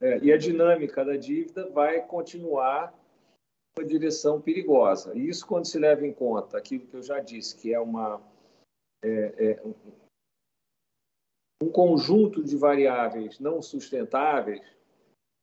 é, 0.00 0.18
e 0.18 0.32
a 0.32 0.38
dinâmica 0.38 1.04
da 1.04 1.16
dívida 1.16 1.68
vai 1.70 2.00
continuar 2.06 2.94
uma 3.78 3.86
direção 3.86 4.40
perigosa. 4.40 5.16
E 5.16 5.28
isso, 5.28 5.46
quando 5.46 5.66
se 5.66 5.78
leva 5.78 6.06
em 6.06 6.12
conta 6.12 6.56
aquilo 6.56 6.86
que 6.86 6.96
eu 6.96 7.02
já 7.02 7.20
disse, 7.20 7.56
que 7.56 7.74
é, 7.74 7.78
uma, 7.78 8.20
é, 9.04 9.52
é 9.52 9.62
um 11.62 11.70
conjunto 11.70 12.42
de 12.42 12.56
variáveis 12.56 13.38
não 13.38 13.60
sustentáveis, 13.60 14.62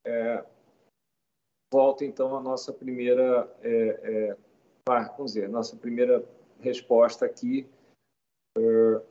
é, 0.06 0.44
volta 1.72 2.04
então 2.04 2.36
à 2.36 2.42
nossa 2.42 2.74
primeira 2.74 3.56
é, 3.62 4.32
é, 4.32 4.38
vamos 4.88 5.34
dizer, 5.34 5.50
nossa 5.50 5.76
primeira 5.76 6.24
resposta 6.60 7.26
aqui 7.26 7.68
é 8.58 9.02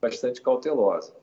bastante 0.00 0.40
cautelosa. 0.40 1.14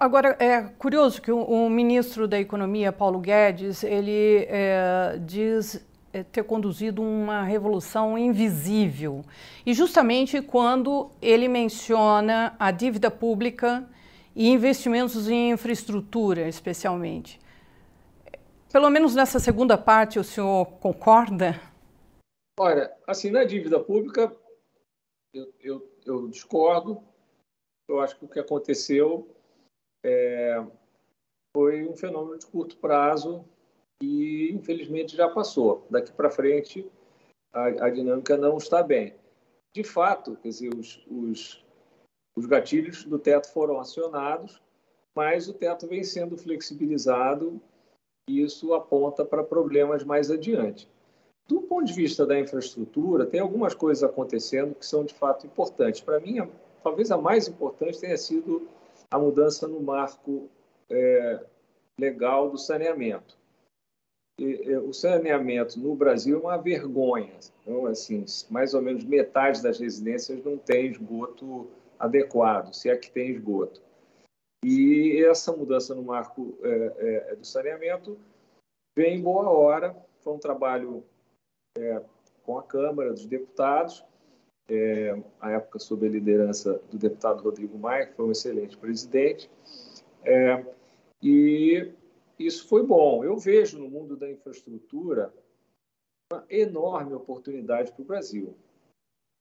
Agora, 0.00 0.36
é 0.38 0.62
curioso 0.62 1.20
que 1.20 1.30
o, 1.30 1.42
o 1.42 1.68
ministro 1.68 2.26
da 2.26 2.38
Economia, 2.40 2.90
Paulo 2.90 3.18
Guedes, 3.18 3.84
ele 3.84 4.46
é, 4.48 5.18
diz 5.20 5.86
é, 6.10 6.22
ter 6.22 6.42
conduzido 6.44 7.02
uma 7.02 7.42
revolução 7.42 8.16
invisível. 8.16 9.22
E 9.66 9.74
justamente 9.74 10.40
quando 10.40 11.10
ele 11.20 11.48
menciona 11.48 12.56
a 12.58 12.70
dívida 12.70 13.10
pública 13.10 13.86
e 14.34 14.48
investimentos 14.48 15.28
em 15.28 15.50
infraestrutura, 15.50 16.48
especialmente. 16.48 17.38
Pelo 18.72 18.88
menos 18.88 19.14
nessa 19.14 19.38
segunda 19.38 19.76
parte, 19.76 20.18
o 20.18 20.24
senhor 20.24 20.66
concorda? 20.80 21.60
Olha, 22.58 22.90
assim, 23.06 23.30
na 23.30 23.44
dívida 23.44 23.78
pública, 23.80 24.34
eu, 25.38 25.54
eu, 25.60 25.90
eu 26.04 26.28
discordo. 26.28 27.02
Eu 27.88 28.00
acho 28.00 28.18
que 28.18 28.24
o 28.24 28.28
que 28.28 28.38
aconteceu 28.38 29.28
é, 30.04 30.64
foi 31.56 31.86
um 31.86 31.96
fenômeno 31.96 32.38
de 32.38 32.46
curto 32.46 32.76
prazo 32.76 33.44
e, 34.02 34.52
infelizmente, 34.52 35.16
já 35.16 35.28
passou. 35.28 35.86
Daqui 35.90 36.12
para 36.12 36.30
frente, 36.30 36.90
a, 37.52 37.86
a, 37.86 37.90
dinâmica 37.90 38.36
não 38.36 38.56
está 38.58 38.82
bem. 38.82 39.14
De 39.74 39.82
fato, 39.82 40.36
quer 40.36 40.48
dizer, 40.48 40.74
os, 40.74 41.04
os, 41.10 41.64
os 42.36 42.46
gatilhos 42.46 43.04
do 43.04 43.18
teto 43.18 43.50
foram 43.52 43.78
acionados, 43.78 44.62
mas 45.16 45.48
o 45.48 45.54
teto 45.54 45.86
vem 45.86 46.04
sendo 46.04 46.36
flexibilizado 46.36 47.60
e 48.28 48.42
isso 48.42 48.74
aponta 48.74 49.24
para 49.24 49.42
problemas 49.42 50.04
mais 50.04 50.30
adiante. 50.30 50.90
Do 51.48 51.62
ponto 51.62 51.86
de 51.86 51.94
vista 51.94 52.26
da 52.26 52.38
infraestrutura, 52.38 53.24
tem 53.24 53.40
algumas 53.40 53.72
coisas 53.72 54.04
acontecendo 54.04 54.74
que 54.74 54.84
são 54.84 55.02
de 55.02 55.14
fato 55.14 55.46
importantes. 55.46 56.02
Para 56.02 56.20
mim, 56.20 56.46
talvez 56.82 57.10
a 57.10 57.16
mais 57.16 57.48
importante 57.48 57.98
tenha 57.98 58.18
sido 58.18 58.68
a 59.10 59.18
mudança 59.18 59.66
no 59.66 59.80
marco 59.80 60.50
é, 60.90 61.40
legal 61.98 62.50
do 62.50 62.58
saneamento. 62.58 63.38
E, 64.38 64.76
o 64.76 64.92
saneamento 64.92 65.80
no 65.80 65.94
Brasil 65.94 66.36
é 66.36 66.40
uma 66.40 66.56
vergonha. 66.58 67.34
Então, 67.62 67.86
assim, 67.86 68.26
mais 68.50 68.74
ou 68.74 68.82
menos 68.82 69.02
metade 69.04 69.62
das 69.62 69.80
residências 69.80 70.44
não 70.44 70.58
tem 70.58 70.86
esgoto 70.86 71.66
adequado, 71.98 72.74
se 72.74 72.90
é 72.90 72.96
que 72.96 73.10
tem 73.10 73.30
esgoto. 73.30 73.82
E 74.64 75.24
essa 75.24 75.50
mudança 75.52 75.94
no 75.94 76.02
marco 76.02 76.58
é, 76.62 77.30
é, 77.32 77.36
do 77.36 77.46
saneamento 77.46 78.18
vem 78.96 79.16
em 79.16 79.22
boa 79.22 79.48
hora. 79.48 79.96
Foi 80.20 80.34
um 80.34 80.38
trabalho 80.38 81.02
é, 81.78 82.02
com 82.42 82.58
a 82.58 82.62
Câmara 82.62 83.12
dos 83.12 83.26
Deputados, 83.26 84.04
é, 84.68 85.16
época 85.42 85.78
sob 85.78 86.06
a 86.06 86.10
liderança 86.10 86.80
do 86.90 86.98
deputado 86.98 87.42
Rodrigo 87.42 87.78
Maia, 87.78 88.06
que 88.06 88.14
foi 88.14 88.26
um 88.26 88.32
excelente 88.32 88.76
presidente. 88.76 89.50
É, 90.24 90.64
e 91.22 91.90
isso 92.38 92.68
foi 92.68 92.84
bom. 92.84 93.24
Eu 93.24 93.36
vejo 93.36 93.78
no 93.78 93.88
mundo 93.88 94.16
da 94.16 94.30
infraestrutura 94.30 95.32
uma 96.30 96.44
enorme 96.50 97.14
oportunidade 97.14 97.92
para 97.92 98.02
o 98.02 98.04
Brasil. 98.04 98.54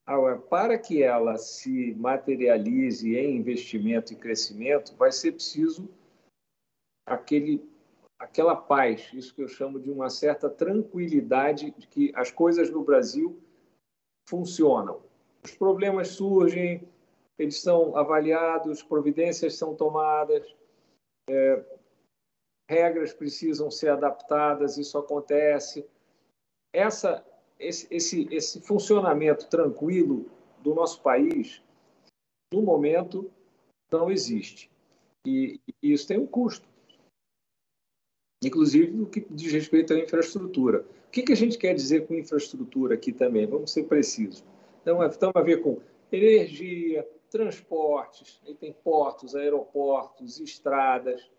Agora, 0.06 0.38
para 0.38 0.78
que 0.78 1.04
ela 1.04 1.38
se 1.38 1.94
materialize 1.96 3.14
em 3.14 3.36
investimento 3.36 4.14
e 4.14 4.16
crescimento, 4.16 4.96
vai 4.96 5.12
ser 5.12 5.34
preciso 5.34 5.90
aquele 7.06 7.70
aquela 8.20 8.56
paz, 8.56 9.10
isso 9.14 9.34
que 9.34 9.42
eu 9.42 9.48
chamo 9.48 9.80
de 9.80 9.92
uma 9.92 10.10
certa 10.10 10.50
tranquilidade 10.50 11.72
de 11.78 11.88
que 11.88 12.12
as 12.16 12.32
coisas 12.32 12.70
no 12.70 12.84
Brasil 12.84 13.40
funcionam. 14.28 15.02
Os 15.44 15.52
problemas 15.52 16.10
surgem, 16.10 16.88
eles 17.38 17.62
são 17.62 17.96
avaliados, 17.96 18.82
providências 18.82 19.56
são 19.56 19.76
tomadas, 19.76 20.56
é, 21.30 21.64
regras 22.70 23.14
precisam 23.14 23.70
ser 23.70 23.90
adaptadas, 23.90 24.78
isso 24.78 24.98
acontece. 24.98 25.88
Essa, 26.74 27.26
esse, 27.60 27.88
esse, 27.92 28.28
esse 28.32 28.62
funcionamento 28.62 29.48
tranquilo 29.48 30.30
do 30.62 30.74
nosso 30.74 31.02
país, 31.02 31.62
no 32.52 32.62
momento, 32.62 33.32
não 33.92 34.10
existe. 34.10 34.72
E, 35.26 35.62
e 35.82 35.94
isso 35.94 36.08
tem 36.08 36.18
um 36.18 36.26
custo 36.28 36.68
inclusive 38.44 38.92
no 38.92 39.08
que 39.08 39.26
diz 39.30 39.52
respeito 39.52 39.94
à 39.94 40.00
infraestrutura. 40.00 40.86
O 41.08 41.12
que, 41.12 41.24
que 41.24 41.34
a 41.34 41.36
gente 41.38 41.58
quer 41.58 41.74
dizer 41.74 42.06
com 42.06 42.14
infraestrutura 42.14 42.96
aqui 42.96 43.12
também? 43.12 43.48
Vamos 43.48 43.72
ser 43.72 43.84
precisos. 43.84 44.44
Então, 44.82 45.04
estamos 45.04 45.36
a 45.36 45.42
ver 45.42 45.62
com 45.62 45.82
energia, 46.12 47.08
transportes, 47.30 48.42
tem 48.60 48.72
portos, 48.72 49.36
aeroportos, 49.36 50.40
estradas, 50.40 51.30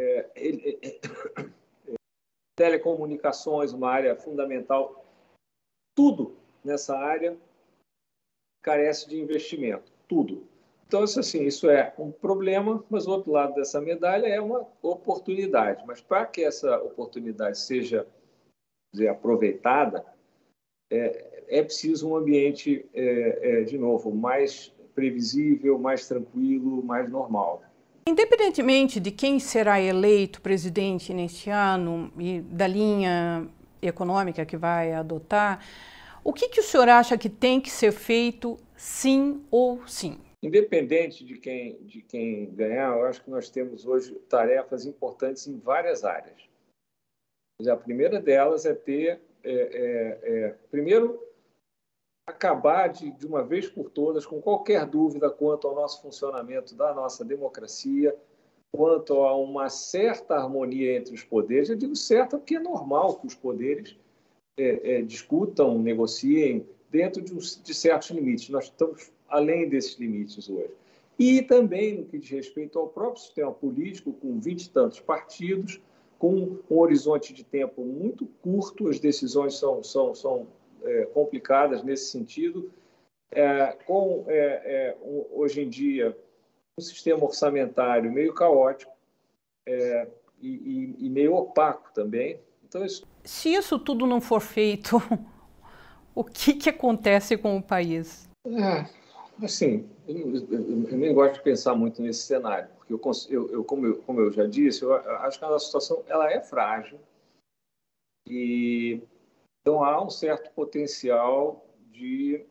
é, 0.00 0.30
é, 0.34 0.88
é, 0.88 1.00
telecomunicações, 2.56 3.72
uma 3.72 3.90
área 3.90 4.16
fundamental. 4.16 5.04
Tudo 5.94 6.36
nessa 6.64 6.96
área 6.96 7.36
carece 8.62 9.08
de 9.08 9.20
investimento, 9.20 9.92
tudo. 10.06 10.47
Então, 10.88 11.04
isso, 11.04 11.20
assim, 11.20 11.44
isso 11.44 11.68
é 11.68 11.92
um 11.98 12.10
problema, 12.10 12.82
mas 12.88 13.06
o 13.06 13.10
outro 13.10 13.30
lado 13.30 13.54
dessa 13.54 13.78
medalha 13.78 14.26
é 14.26 14.40
uma 14.40 14.66
oportunidade. 14.82 15.84
Mas 15.86 16.00
para 16.00 16.24
que 16.24 16.42
essa 16.42 16.78
oportunidade 16.78 17.58
seja 17.58 18.06
dizer, 18.90 19.08
aproveitada, 19.08 20.02
é, 20.90 21.42
é 21.46 21.62
preciso 21.62 22.08
um 22.08 22.16
ambiente, 22.16 22.86
é, 22.94 23.60
é, 23.60 23.64
de 23.64 23.76
novo, 23.76 24.10
mais 24.14 24.72
previsível, 24.94 25.78
mais 25.78 26.08
tranquilo, 26.08 26.82
mais 26.82 27.10
normal. 27.10 27.62
Independentemente 28.08 28.98
de 28.98 29.10
quem 29.10 29.38
será 29.38 29.78
eleito 29.78 30.40
presidente 30.40 31.12
neste 31.12 31.50
ano 31.50 32.10
e 32.18 32.40
da 32.40 32.66
linha 32.66 33.46
econômica 33.82 34.46
que 34.46 34.56
vai 34.56 34.94
adotar, 34.94 35.62
o 36.24 36.32
que, 36.32 36.48
que 36.48 36.60
o 36.60 36.62
senhor 36.62 36.88
acha 36.88 37.18
que 37.18 37.28
tem 37.28 37.60
que 37.60 37.70
ser 37.70 37.92
feito 37.92 38.56
sim 38.74 39.42
ou 39.50 39.86
sim? 39.86 40.18
Independente 40.42 41.24
de 41.24 41.36
quem, 41.36 41.82
de 41.82 42.00
quem 42.00 42.54
ganhar, 42.54 42.96
eu 42.96 43.06
acho 43.06 43.22
que 43.24 43.30
nós 43.30 43.50
temos 43.50 43.84
hoje 43.84 44.14
tarefas 44.28 44.86
importantes 44.86 45.48
em 45.48 45.58
várias 45.58 46.04
áreas. 46.04 46.48
A 47.68 47.76
primeira 47.76 48.20
delas 48.20 48.64
é 48.64 48.72
ter, 48.72 49.20
é, 49.42 49.52
é, 49.52 50.18
é, 50.22 50.48
primeiro, 50.70 51.20
acabar 52.24 52.88
de, 52.88 53.10
de 53.10 53.26
uma 53.26 53.42
vez 53.42 53.68
por 53.68 53.90
todas 53.90 54.24
com 54.24 54.40
qualquer 54.40 54.86
dúvida 54.86 55.28
quanto 55.28 55.66
ao 55.66 55.74
nosso 55.74 56.00
funcionamento 56.02 56.74
da 56.76 56.94
nossa 56.94 57.24
democracia, 57.24 58.14
quanto 58.70 59.14
a 59.24 59.34
uma 59.36 59.68
certa 59.68 60.36
harmonia 60.36 60.96
entre 60.96 61.14
os 61.14 61.24
poderes. 61.24 61.68
Eu 61.68 61.76
digo 61.76 61.96
certa 61.96 62.38
porque 62.38 62.56
é 62.56 62.60
normal 62.60 63.18
que 63.18 63.26
os 63.26 63.34
poderes 63.34 63.98
é, 64.56 64.98
é, 64.98 65.02
discutam, 65.02 65.78
negociem 65.80 66.64
dentro 66.90 67.20
de, 67.20 67.34
um, 67.34 67.38
de 67.38 67.74
certos 67.74 68.10
limites. 68.10 68.50
Nós 68.50 68.64
estamos 68.64 69.10
além 69.28 69.68
desses 69.68 69.98
limites 69.98 70.48
hoje. 70.48 70.72
E 71.18 71.42
também 71.42 71.98
no 71.98 72.04
que 72.04 72.18
diz 72.18 72.30
respeito 72.30 72.78
ao 72.78 72.88
próprio 72.88 73.20
sistema 73.20 73.52
político, 73.52 74.12
com 74.12 74.38
vinte 74.38 74.64
e 74.64 74.70
tantos 74.70 75.00
partidos, 75.00 75.80
com 76.18 76.58
um 76.70 76.78
horizonte 76.78 77.32
de 77.32 77.44
tempo 77.44 77.84
muito 77.84 78.26
curto, 78.40 78.88
as 78.88 78.98
decisões 78.98 79.54
são, 79.54 79.82
são, 79.82 80.14
são 80.14 80.46
é, 80.82 81.06
complicadas 81.06 81.82
nesse 81.82 82.10
sentido, 82.10 82.70
é, 83.30 83.76
com 83.86 84.24
é, 84.28 84.36
é 84.36 84.96
um, 85.02 85.26
hoje 85.32 85.60
em 85.60 85.68
dia 85.68 86.16
um 86.78 86.82
sistema 86.82 87.24
orçamentário 87.24 88.10
meio 88.12 88.32
caótico 88.32 88.92
é, 89.66 90.08
e, 90.40 90.48
e, 90.48 91.06
e 91.06 91.10
meio 91.10 91.34
opaco 91.34 91.92
também. 91.92 92.40
Então, 92.66 92.84
isso... 92.84 93.06
Se 93.24 93.52
isso 93.52 93.78
tudo 93.78 94.06
não 94.06 94.20
for 94.20 94.40
feito, 94.40 95.02
o 96.14 96.22
que, 96.22 96.54
que 96.54 96.70
acontece 96.70 97.36
com 97.36 97.56
o 97.56 97.62
país? 97.62 98.28
É, 98.46 98.88
Assim, 99.42 99.88
eu, 100.06 100.34
eu, 100.34 100.88
eu, 100.88 100.98
nem 100.98 101.14
gosto 101.14 101.34
de 101.34 101.42
pensar 101.42 101.74
muito 101.74 102.02
nesse 102.02 102.22
cenário, 102.22 102.68
porque 102.76 102.92
eu, 102.92 103.50
eu, 103.50 103.64
como, 103.64 103.86
eu 103.86 104.02
como 104.02 104.20
eu 104.20 104.32
já 104.32 104.46
disse, 104.46 104.82
eu 104.82 104.92
acho 104.94 105.38
que 105.38 105.44
a 105.44 105.58
situação 105.58 106.02
ela 106.08 106.30
é 106.30 106.40
frágil 106.40 106.98
e 108.26 109.00
então 109.60 109.84
há 109.84 110.02
um 110.02 110.10
certo 110.10 110.50
potencial 110.54 111.64
de, 111.90 112.44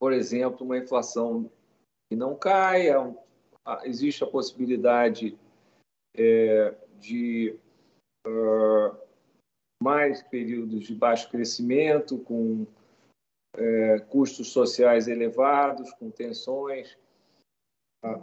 por 0.00 0.12
exemplo, 0.12 0.64
uma 0.64 0.78
inflação 0.78 1.50
que 2.08 2.16
não 2.16 2.36
caia, 2.36 3.14
existe 3.84 4.24
a 4.24 4.26
possibilidade 4.26 5.38
é, 6.16 6.74
de 6.98 7.58
uh, 8.26 8.96
mais 9.82 10.22
períodos 10.22 10.86
de 10.86 10.94
baixo 10.94 11.30
crescimento, 11.30 12.18
com 12.18 12.66
é, 13.56 13.98
custos 14.00 14.48
sociais 14.48 15.08
elevados, 15.08 15.92
com 15.94 16.10
tensões, 16.10 16.96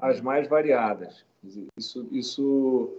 as 0.01 0.19
mais 0.21 0.47
variadas. 0.47 1.25
Isso, 1.77 2.07
isso 2.11 2.97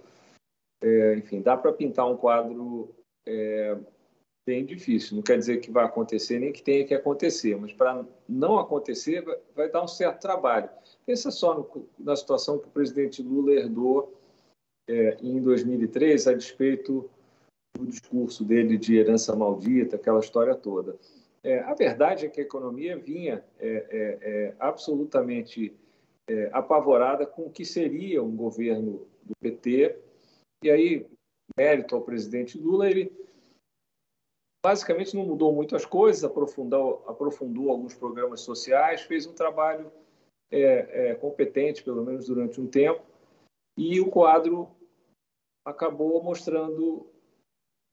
é, 0.81 1.15
enfim, 1.15 1.41
dá 1.41 1.55
para 1.55 1.71
pintar 1.71 2.09
um 2.09 2.17
quadro 2.17 2.89
é, 3.25 3.77
bem 4.45 4.65
difícil. 4.65 5.15
Não 5.15 5.23
quer 5.23 5.37
dizer 5.37 5.59
que 5.59 5.71
vai 5.71 5.85
acontecer 5.85 6.39
nem 6.39 6.51
que 6.51 6.63
tenha 6.63 6.85
que 6.85 6.93
acontecer, 6.93 7.55
mas 7.55 7.71
para 7.71 8.03
não 8.27 8.57
acontecer 8.57 9.21
vai, 9.21 9.37
vai, 9.55 9.69
dar 9.69 9.83
um 9.83 9.87
certo 9.87 10.21
trabalho. 10.21 10.69
Pensa 11.05 11.29
só 11.29 11.55
no, 11.55 11.87
na 11.99 12.15
situação 12.15 12.57
que 12.57 12.67
o 12.67 12.71
presidente 12.71 13.21
Lula 13.21 13.51
herdou 13.51 14.17
é, 14.89 15.17
em 15.21 15.39
2003, 15.39 16.27
a 16.27 16.33
despeito 16.33 17.09
do 17.77 17.85
discurso 17.85 18.43
dele 18.43 18.77
de 18.77 18.97
herança 18.97 19.35
maldita, 19.35 19.95
aquela 19.95 20.19
história 20.19 20.55
toda. 20.55 20.97
É, 21.43 21.59
a 21.59 21.73
verdade 21.73 22.25
é 22.25 22.29
que 22.29 22.39
a 22.39 22.43
economia 22.43 22.97
vinha 22.97 23.43
é, 23.59 23.67
é, 23.67 24.19
é 24.21 24.55
absolutamente 24.59 25.75
é, 26.29 26.49
apavorada 26.53 27.25
com 27.25 27.43
o 27.43 27.51
que 27.51 27.65
seria 27.65 28.23
um 28.23 28.35
governo 28.35 29.07
do 29.23 29.33
PT. 29.41 29.99
E 30.63 30.69
aí, 30.69 31.07
mérito 31.57 31.95
ao 31.95 32.03
presidente 32.03 32.59
Lula, 32.59 32.89
ele 32.89 33.11
basicamente 34.63 35.15
não 35.15 35.25
mudou 35.25 35.51
muito 35.51 35.75
as 35.75 35.85
coisas, 35.85 36.23
aprofundou, 36.23 37.03
aprofundou 37.07 37.71
alguns 37.71 37.95
programas 37.95 38.41
sociais, 38.41 39.01
fez 39.01 39.25
um 39.25 39.33
trabalho 39.33 39.91
é, 40.51 41.15
competente, 41.15 41.83
pelo 41.83 42.05
menos 42.05 42.27
durante 42.27 42.61
um 42.61 42.67
tempo, 42.67 43.01
e 43.75 43.99
o 43.99 44.11
quadro 44.11 44.69
acabou 45.65 46.21
mostrando 46.21 47.07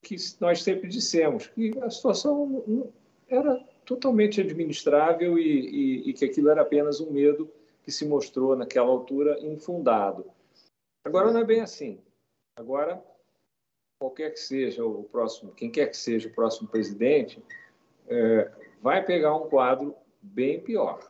que 0.04 0.16
nós 0.40 0.62
sempre 0.62 0.88
dissemos 0.88 1.46
que 1.46 1.72
a 1.80 1.90
situação 1.90 2.92
era 3.28 3.56
totalmente 3.84 4.40
administrável 4.40 5.38
e, 5.38 5.42
e, 5.42 6.10
e, 6.10 6.12
que 6.12 6.24
aquilo 6.24 6.50
era 6.50 6.62
apenas 6.62 7.00
um 7.00 7.10
medo 7.10 7.50
que 7.82 7.90
se 7.90 8.06
mostrou 8.06 8.56
naquela 8.56 8.88
altura 8.88 9.38
infundado. 9.40 10.24
Agora 11.04 11.32
não 11.32 11.40
é 11.40 11.44
bem 11.44 11.60
assim. 11.60 11.98
Agora, 12.56 13.02
qualquer 13.98 14.32
que 14.32 14.40
seja 14.40 14.84
o 14.84 15.04
próximo, 15.04 15.52
quem 15.52 15.70
quer 15.70 15.86
que 15.86 15.96
seja 15.96 16.28
o 16.28 16.34
próximo 16.34 16.68
presidente, 16.68 17.42
é, 18.06 18.50
vai 18.80 19.04
pegar 19.04 19.34
um 19.36 19.48
quadro 19.48 19.94
bem 20.20 20.60
pior. 20.60 21.00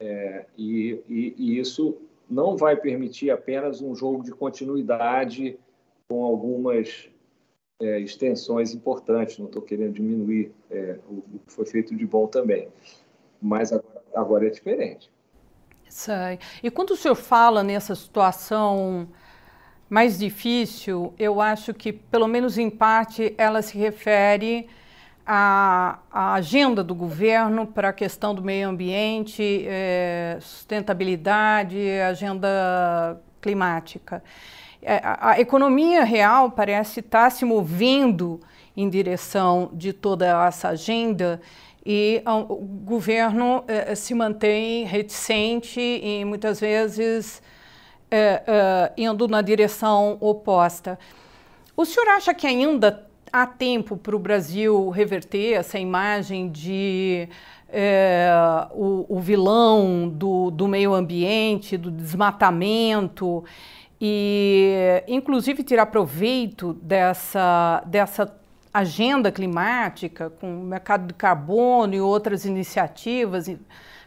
É, 0.00 0.46
e, 0.56 1.02
e, 1.08 1.34
e, 1.38 1.58
isso 1.58 2.00
não 2.28 2.56
vai 2.56 2.76
permitir 2.76 3.30
apenas 3.30 3.80
um 3.80 3.94
jogo 3.94 4.24
de 4.24 4.32
continuidade 4.32 5.58
com 6.08 6.24
algumas 6.24 7.08
é, 7.82 8.00
extensões 8.00 8.72
importantes. 8.72 9.38
Não 9.38 9.46
estou 9.46 9.60
querendo 9.60 9.92
diminuir 9.92 10.52
é, 10.70 10.98
o, 11.08 11.14
o, 11.14 11.40
que 11.46 11.52
foi 11.52 11.66
feito 11.66 11.94
de 11.94 12.06
bom 12.06 12.26
também, 12.26 12.68
mas 13.40 13.72
agora, 13.72 14.02
agora 14.14 14.46
é 14.46 14.50
diferente. 14.50 15.10
Sei. 15.88 16.38
E 16.62 16.70
quando 16.70 16.92
o 16.92 16.96
senhor 16.96 17.14
fala 17.14 17.62
nessa 17.62 17.94
situação 17.94 19.08
mais 19.90 20.18
difícil, 20.18 21.12
eu 21.18 21.38
acho 21.38 21.74
que, 21.74 21.92
pelo 21.92 22.26
menos 22.26 22.56
em 22.56 22.70
parte, 22.70 23.34
ela 23.36 23.60
se 23.60 23.76
refere 23.76 24.66
à, 25.26 25.98
à 26.10 26.34
agenda 26.34 26.82
do 26.82 26.94
governo 26.94 27.66
para 27.66 27.90
a 27.90 27.92
questão 27.92 28.34
do 28.34 28.42
meio 28.42 28.70
ambiente, 28.70 29.64
é, 29.66 30.38
sustentabilidade, 30.40 31.78
agenda 32.00 33.20
climática. 33.40 34.22
É, 34.84 35.00
a, 35.04 35.40
economia 35.40 36.02
real 36.02 36.50
parece 36.50 36.98
estar 36.98 37.30
se 37.30 37.44
movendo 37.44 38.40
em 38.76 38.88
direção 38.88 39.70
de 39.72 39.92
toda 39.92 40.26
essa 40.48 40.70
agenda 40.70 41.40
e 41.84 42.20
o 42.26 42.56
governo 42.56 43.64
eh, 43.66 43.94
se 43.94 44.14
mantém 44.14 44.84
reticente 44.84 45.80
e 45.80 46.24
muitas 46.24 46.60
vezes 46.60 47.42
eh, 48.10 48.42
eh, 48.46 48.92
indo 48.96 49.28
na 49.28 49.42
direção 49.42 50.16
oposta. 50.20 50.98
O 51.76 51.84
senhor 51.84 52.08
acha 52.10 52.32
que 52.34 52.46
ainda 52.46 53.06
há 53.32 53.46
tempo 53.46 53.96
para 53.96 54.14
o 54.14 54.18
Brasil 54.18 54.90
reverter 54.90 55.54
essa 55.54 55.78
imagem 55.78 56.48
de 56.50 57.28
o, 58.74 59.16
o, 59.16 59.18
vilão 59.18 60.06
do, 60.06 60.50
do 60.50 60.68
meio 60.68 60.92
ambiente, 60.92 61.78
do 61.78 61.90
desmatamento? 61.90 63.42
E 64.04 65.04
inclusive 65.06 65.62
tirar 65.62 65.86
proveito 65.86 66.72
dessa, 66.72 67.84
dessa 67.86 68.36
agenda 68.74 69.30
climática, 69.30 70.28
com 70.28 70.62
o 70.62 70.64
mercado 70.64 71.06
de 71.06 71.14
carbono 71.14 71.94
e 71.94 72.00
outras 72.00 72.44
iniciativas, 72.44 73.46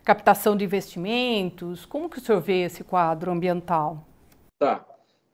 captação 0.03 0.57
de 0.57 0.65
investimentos. 0.65 1.85
Como 1.85 2.09
que 2.09 2.17
o 2.17 2.21
senhor 2.21 2.41
vê 2.41 2.63
esse 2.63 2.83
quadro 2.83 3.31
ambiental? 3.31 4.05
Tá. 4.59 4.85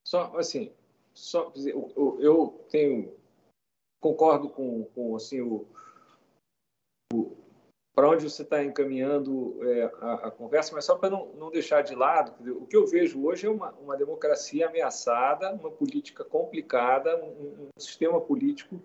Só 0.03 0.31
assim, 0.37 0.71
só 1.11 1.51
eu, 1.55 2.19
eu 2.21 2.65
tenho 2.69 3.11
concordo 3.99 4.47
com, 4.47 4.83
com 4.93 5.15
assim 5.15 5.41
o, 5.41 5.65
o 7.11 7.35
para 7.93 8.09
onde 8.09 8.23
você 8.23 8.41
está 8.41 8.63
encaminhando 8.63 9.59
é, 9.63 9.83
a, 10.01 10.13
a, 10.13 10.31
conversa, 10.31 10.73
mas 10.73 10.85
só 10.85 10.95
para 10.95 11.09
não, 11.09 11.27
não 11.33 11.51
deixar 11.51 11.81
de 11.81 11.93
lado, 11.93 12.33
o 12.57 12.65
que 12.65 12.75
eu 12.75 12.87
vejo 12.87 13.23
hoje 13.23 13.45
é 13.45 13.49
uma, 13.49 13.71
uma 13.73 13.97
democracia 13.97 14.67
ameaçada, 14.67 15.53
uma 15.53 15.69
política 15.69 16.23
complicada, 16.23 17.17
um, 17.23 17.67
um 17.67 17.69
sistema 17.77 18.19
político 18.21 18.81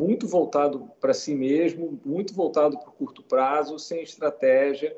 muito 0.00 0.26
voltado 0.26 0.90
para 1.00 1.14
si 1.14 1.34
mesmo, 1.34 2.00
muito 2.04 2.34
voltado 2.34 2.78
para 2.78 2.88
o 2.88 2.92
curto 2.92 3.22
prazo, 3.22 3.78
sem 3.78 4.02
estratégia, 4.02 4.96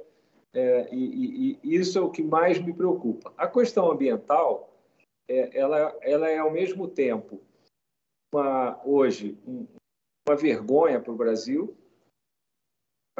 é, 0.54 0.88
e, 0.92 1.04
e, 1.04 1.58
e, 1.62 1.76
isso 1.76 1.98
é 1.98 2.00
o 2.00 2.10
que 2.10 2.22
mais 2.22 2.58
me 2.58 2.72
preocupa. 2.72 3.32
A 3.36 3.48
questão 3.48 3.90
ambiental, 3.90 4.72
é, 5.28 5.58
ela, 5.58 5.96
ela 6.00 6.28
é 6.28 6.38
ao 6.38 6.50
mesmo 6.50 6.86
tempo 6.86 7.40
uma, 8.32 8.80
hoje 8.84 9.36
um, 9.46 9.66
uma 10.26 10.36
vergonha 10.36 11.00
para 11.00 11.12
o 11.12 11.16
Brasil, 11.16 11.76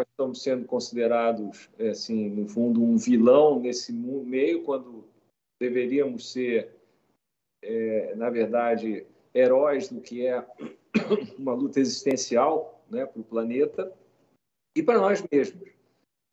estamos 0.03 0.43
sendo 0.43 0.67
considerados, 0.67 1.71
é, 1.79 1.91
assim, 1.91 2.29
no 2.31 2.49
fundo, 2.49 2.83
um 2.83 2.97
vilão 2.97 3.61
nesse 3.61 3.93
meio, 3.93 4.65
quando 4.65 5.05
deveríamos 5.61 6.33
ser, 6.33 6.75
é, 7.63 8.15
na 8.17 8.31
verdade, 8.31 9.07
heróis 9.33 9.89
do 9.89 10.01
que 10.01 10.27
é 10.27 10.45
uma 11.39 11.55
luta 11.55 11.81
existencial 11.81 12.85
né, 12.91 13.07
para 13.07 13.21
o 13.21 13.25
planeta 13.25 13.93
e 14.77 14.83
para 14.83 14.99
nós 14.99 15.25
mesmos. 15.31 15.69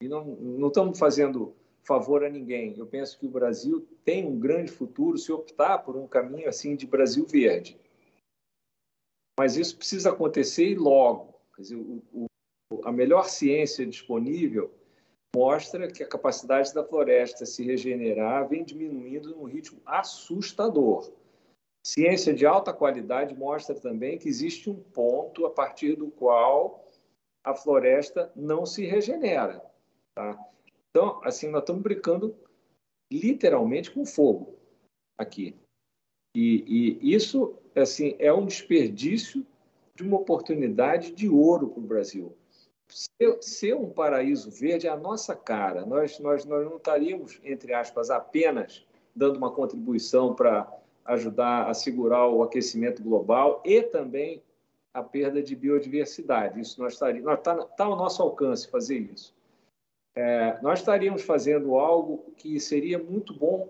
E 0.02 0.08
não, 0.08 0.26
não 0.26 0.68
estamos 0.68 0.98
fazendo 0.98 1.56
favor 1.84 2.24
a 2.24 2.30
ninguém. 2.30 2.76
Eu 2.78 2.88
penso 2.88 3.18
que 3.20 3.26
o 3.26 3.32
Brasil 3.32 3.88
tem 4.04 4.26
um 4.26 4.40
grande 4.40 4.72
futuro 4.72 5.18
se 5.18 5.32
optar 5.32 5.80
por 5.80 5.96
um 5.96 6.08
caminho 6.08 6.50
assim 6.50 6.76
de 6.76 6.88
Brasil 6.88 7.26
verde. 7.26 7.80
Mas 9.40 9.58
isso 9.58 9.78
precisa 9.78 10.12
acontecer 10.12 10.78
logo. 10.78 11.34
Quer 11.56 11.62
dizer, 11.62 11.76
o, 11.76 12.04
o, 12.14 12.26
a 12.84 12.92
melhor 12.92 13.30
ciência 13.30 13.86
disponível 13.86 14.72
mostra 15.36 15.88
que 15.88 16.04
a 16.04 16.08
capacidade 16.08 16.74
da 16.74 16.84
floresta 16.84 17.46
se 17.46 17.64
regenerar 17.64 18.48
vem 18.48 18.64
diminuindo 18.64 19.36
num 19.36 19.46
ritmo 19.46 19.82
assustador. 19.86 21.12
Ciência 21.86 22.34
de 22.34 22.46
alta 22.46 22.74
qualidade 22.74 23.36
mostra 23.36 23.74
também 23.74 24.18
que 24.18 24.28
existe 24.28 24.70
um 24.70 24.76
ponto 24.76 25.46
a 25.46 25.50
partir 25.50 25.96
do 25.96 26.12
qual 26.12 26.88
a 27.44 27.56
floresta 27.56 28.32
não 28.36 28.66
se 28.66 28.86
regenera. 28.86 29.64
Tá? 30.14 30.38
Então, 30.90 31.20
assim, 31.24 31.50
nós 31.50 31.62
estamos 31.62 31.82
brincando 31.82 32.36
literalmente 33.12 33.90
com 33.90 34.06
fogo 34.06 34.56
aqui. 35.18 35.56
E, 36.36 36.98
e 37.02 37.14
isso, 37.14 37.58
assim, 37.76 38.16
é 38.20 38.32
um 38.32 38.46
desperdício 38.46 39.46
de 39.96 40.04
uma 40.04 40.18
oportunidade 40.18 41.12
de 41.12 41.28
ouro 41.28 41.70
para 41.70 41.80
o 41.80 41.88
Brasil. 41.88 42.38
Ser, 42.92 43.38
ser, 43.42 43.76
um 43.76 43.90
paraíso 43.90 44.52
verde 44.52 44.86
é 44.86 44.90
a 44.90 44.98
nossa 44.98 45.36
cara. 45.36 45.86
Nós, 45.86 46.20
nós, 46.20 46.46
nós 46.46 46.66
não 46.66 46.76
estaríamos, 46.78 47.40
entre 47.44 47.74
aspas, 47.74 48.10
apenas 48.10 48.86
dando 49.16 49.38
uma 49.38 49.52
contribuição 49.52 50.36
para 50.36 50.72
ajudar 51.06 51.70
a 51.70 51.74
segurar 51.74 52.28
o 52.28 52.44
aquecimento 52.44 53.02
global 53.02 53.62
e 53.66 53.82
também 53.82 54.44
a 54.94 55.02
perda 55.02 55.42
de 55.42 55.56
biodiversidade. 55.56 56.60
Isso 56.60 56.82
nós 56.82 56.94
estaríamos, 56.94 57.34
está 57.34 57.56
tá 57.56 57.86
ao 57.86 57.96
nosso 57.96 58.22
alcance 58.22 58.70
fazer 58.70 58.98
isso. 58.98 59.34
É, 60.14 60.60
nós 60.62 60.80
estaríamos 60.80 61.22
fazendo 61.22 61.78
algo 61.78 62.34
que 62.36 62.60
seria 62.60 63.00
muito 63.00 63.34
bom 63.34 63.70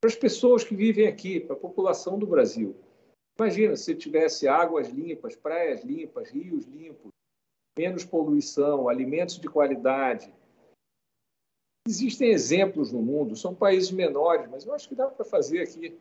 para 0.00 0.08
as 0.08 0.14
pessoas 0.14 0.62
que 0.62 0.76
vivem 0.76 1.06
aqui, 1.06 1.40
para 1.40 1.56
a 1.56 1.58
população 1.58 2.18
do 2.18 2.26
Brasil. 2.26 2.76
Imagina 3.38 3.74
se 3.74 3.94
tivesse 3.94 4.46
águas 4.46 4.88
limpas, 4.90 5.34
praias 5.34 5.82
limpas, 5.82 6.28
rios 6.28 6.66
limpos, 6.66 7.10
menos 7.78 8.04
poluição, 8.04 8.88
alimentos 8.88 9.38
de 9.38 9.48
qualidade. 9.48 10.32
Existem 11.88 12.30
exemplos 12.30 12.92
no 12.92 13.00
mundo, 13.00 13.36
são 13.36 13.54
países 13.54 13.90
menores, 13.90 14.48
mas 14.50 14.66
eu 14.66 14.74
acho 14.74 14.88
que 14.88 14.94
dá 14.94 15.08
para 15.08 15.24
fazer 15.24 15.62
aqui? 15.62 15.98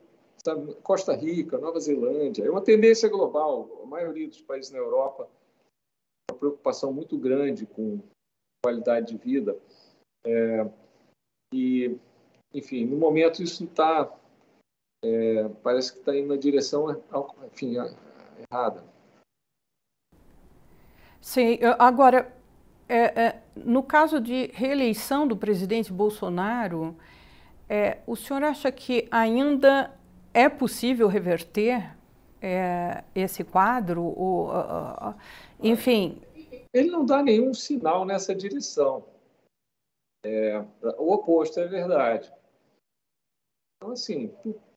Costa 0.84 1.14
Rica, 1.14 1.58
Nova 1.58 1.80
Zelândia. 1.80 2.46
É 2.46 2.50
uma 2.50 2.62
tendência 2.62 3.10
global. 3.10 3.82
A 3.84 3.86
maioria 3.86 4.28
dos 4.28 4.42
países 4.42 4.72
na 4.72 4.78
Europa 4.78 5.30
uma 6.30 6.38
preocupação 6.38 6.94
muito 6.94 7.18
grande 7.18 7.66
com 7.66 8.00
qualidade 8.64 9.08
de 9.08 9.18
vida. 9.18 9.58
É, 10.26 10.70
e, 11.54 11.98
enfim, 12.54 12.86
no 12.86 12.98
momento 12.98 13.42
isso 13.42 13.64
está, 13.64 14.16
é, 15.04 15.50
parece 15.64 15.94
que 15.94 16.00
está 16.00 16.16
indo 16.16 16.28
na 16.28 16.38
direção, 16.38 16.86
enfim, 17.46 17.76
errada. 18.52 18.84
Sim, 21.22 21.60
agora, 21.78 22.34
é, 22.88 22.98
é, 22.98 23.42
no 23.56 23.84
caso 23.84 24.20
de 24.20 24.50
reeleição 24.54 25.28
do 25.28 25.36
presidente 25.36 25.92
Bolsonaro, 25.92 26.96
é, 27.68 28.00
o 28.08 28.16
senhor 28.16 28.44
acha 28.44 28.72
que 28.72 29.08
ainda 29.12 29.94
é 30.34 30.50
possível 30.50 31.08
reverter 31.08 31.96
é, 32.42 33.04
esse 33.14 33.44
quadro? 33.44 34.04
Ou, 34.04 34.48
uh, 34.48 35.10
uh, 35.10 35.16
enfim. 35.62 36.22
Ele 36.74 36.90
não 36.90 37.06
dá 37.06 37.22
nenhum 37.22 37.54
sinal 37.54 38.06
nessa 38.06 38.34
direção. 38.34 39.06
É, 40.26 40.64
o 40.98 41.14
oposto 41.14 41.60
é 41.60 41.68
verdade. 41.68 42.32
Então, 43.78 43.94
assim, 43.94 44.34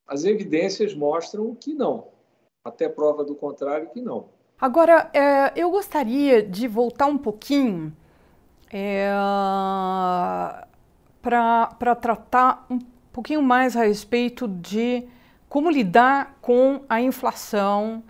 as 0.07 0.25
evidências 0.25 0.95
mostram 0.95 1.55
que 1.55 1.75
não. 1.75 2.09
Até 2.65 2.89
prova 2.89 3.25
do 3.25 3.35
contrário, 3.35 3.91
que 3.91 4.01
não. 4.01 4.29
Agora, 4.63 5.11
é, 5.13 5.53
eu 5.57 5.71
gostaria 5.73 6.41
de 6.41 6.69
voltar 6.69 7.07
um 7.07 7.19
pouquinho 7.19 7.93
é, 8.73 9.11
para 11.21 11.97
tratar 12.01 12.65
um 12.71 12.79
pouquinho 13.13 13.43
mais 13.43 13.77
a 13.77 13.83
respeito 13.83 14.47
de 14.47 15.03
como 15.49 15.69
lidar 15.69 16.39
com 16.41 16.83
a 16.89 17.01
inflação 17.01 18.05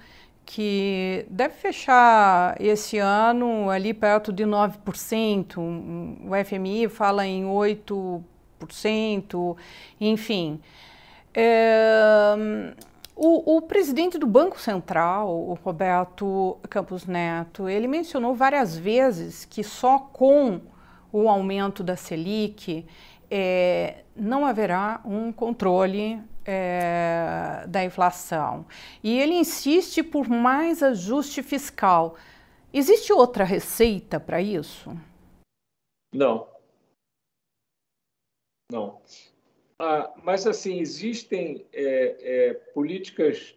que 0.44 1.24
deve 1.30 1.54
fechar 1.54 2.54
esse 2.60 2.98
ano 2.98 3.70
ali 3.70 3.94
perto 3.94 4.30
de 4.30 4.44
9%, 4.44 5.56
o 5.56 6.44
FMI 6.44 6.86
fala 6.90 7.26
em 7.26 7.46
8%, 7.46 9.56
enfim. 9.98 10.60
É, 11.32 12.34
o, 13.24 13.56
o, 13.56 13.62
presidente 13.62 14.18
do 14.18 14.26
Banco 14.26 14.60
Central, 14.60 15.28
o 15.30 15.54
Roberto 15.54 16.58
Campos 16.68 17.06
Neto, 17.06 17.68
ele 17.68 17.86
mencionou 17.86 18.34
várias 18.34 18.76
vezes 18.76 19.44
que 19.44 19.62
só 19.62 19.96
com 19.96 20.60
o 21.12 21.28
aumento 21.28 21.84
da 21.84 21.94
Selic 21.94 22.84
é, 23.30 24.02
não 24.16 24.44
haverá 24.44 25.00
um 25.04 25.30
controle 25.30 26.20
é, 26.44 27.64
da 27.68 27.84
inflação. 27.84 28.66
E 29.04 29.16
ele 29.16 29.34
insiste 29.34 30.02
por 30.02 30.28
mais 30.28 30.82
ajuste 30.82 31.44
fiscal. 31.44 32.16
Existe 32.74 33.12
outra 33.12 33.44
receita 33.44 34.18
para 34.18 34.42
isso? 34.42 34.96
Não. 36.12 36.48
Não. 38.68 39.00
Ah, 39.78 40.12
mas, 40.22 40.46
assim, 40.46 40.78
existem 40.78 41.66
é, 41.72 42.16
é, 42.20 42.54
políticas 42.54 43.56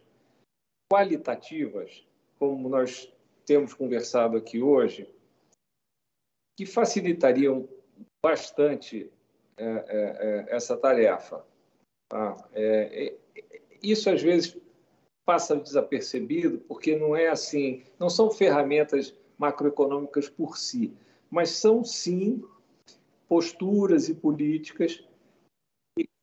qualitativas, 0.92 2.06
como 2.38 2.68
nós 2.68 3.12
temos 3.44 3.74
conversado 3.74 4.36
aqui 4.36 4.60
hoje, 4.60 5.08
que 6.56 6.66
facilitariam 6.66 7.68
bastante 8.24 9.10
é, 9.56 9.64
é, 9.64 10.46
é 10.50 10.56
essa 10.56 10.76
tarefa. 10.76 11.44
É, 12.52 13.14
isso, 13.82 14.10
às 14.10 14.22
vezes, 14.22 14.56
passa 15.24 15.56
desapercebido, 15.56 16.58
porque 16.58 16.96
não 16.96 17.16
é 17.16 17.28
assim, 17.28 17.82
não 17.98 18.08
são 18.08 18.30
ferramentas 18.30 19.14
macroeconômicas 19.36 20.28
por 20.28 20.56
si, 20.56 20.94
mas 21.30 21.50
são, 21.50 21.84
sim, 21.84 22.42
posturas 23.28 24.08
e 24.08 24.14
políticas 24.14 25.04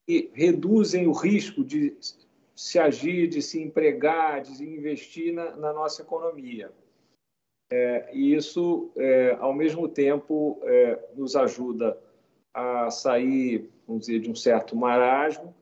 que 0.05 0.31
reduzem 0.33 1.07
o 1.07 1.11
risco 1.11 1.63
de 1.63 1.95
se 2.55 2.77
agir, 2.77 3.27
de 3.27 3.41
se 3.41 3.61
empregar, 3.61 4.41
de 4.41 4.63
investir 4.63 5.33
na, 5.33 5.55
na 5.55 5.73
nossa 5.73 6.01
economia. 6.01 6.71
É, 7.71 8.09
e 8.13 8.35
isso, 8.35 8.91
é, 8.95 9.31
ao 9.39 9.53
mesmo 9.53 9.87
tempo, 9.89 10.59
é, 10.63 11.09
nos 11.15 11.35
ajuda 11.35 11.97
a 12.53 12.91
sair, 12.91 13.71
vamos 13.87 14.05
dizer, 14.05 14.19
de 14.19 14.29
um 14.29 14.35
certo 14.35 14.75
marasmo 14.75 15.55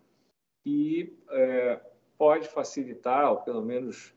e 0.66 1.14
é, 1.30 1.80
pode 2.18 2.48
facilitar, 2.50 3.32
ou 3.32 3.38
pelo 3.38 3.62
menos 3.62 4.14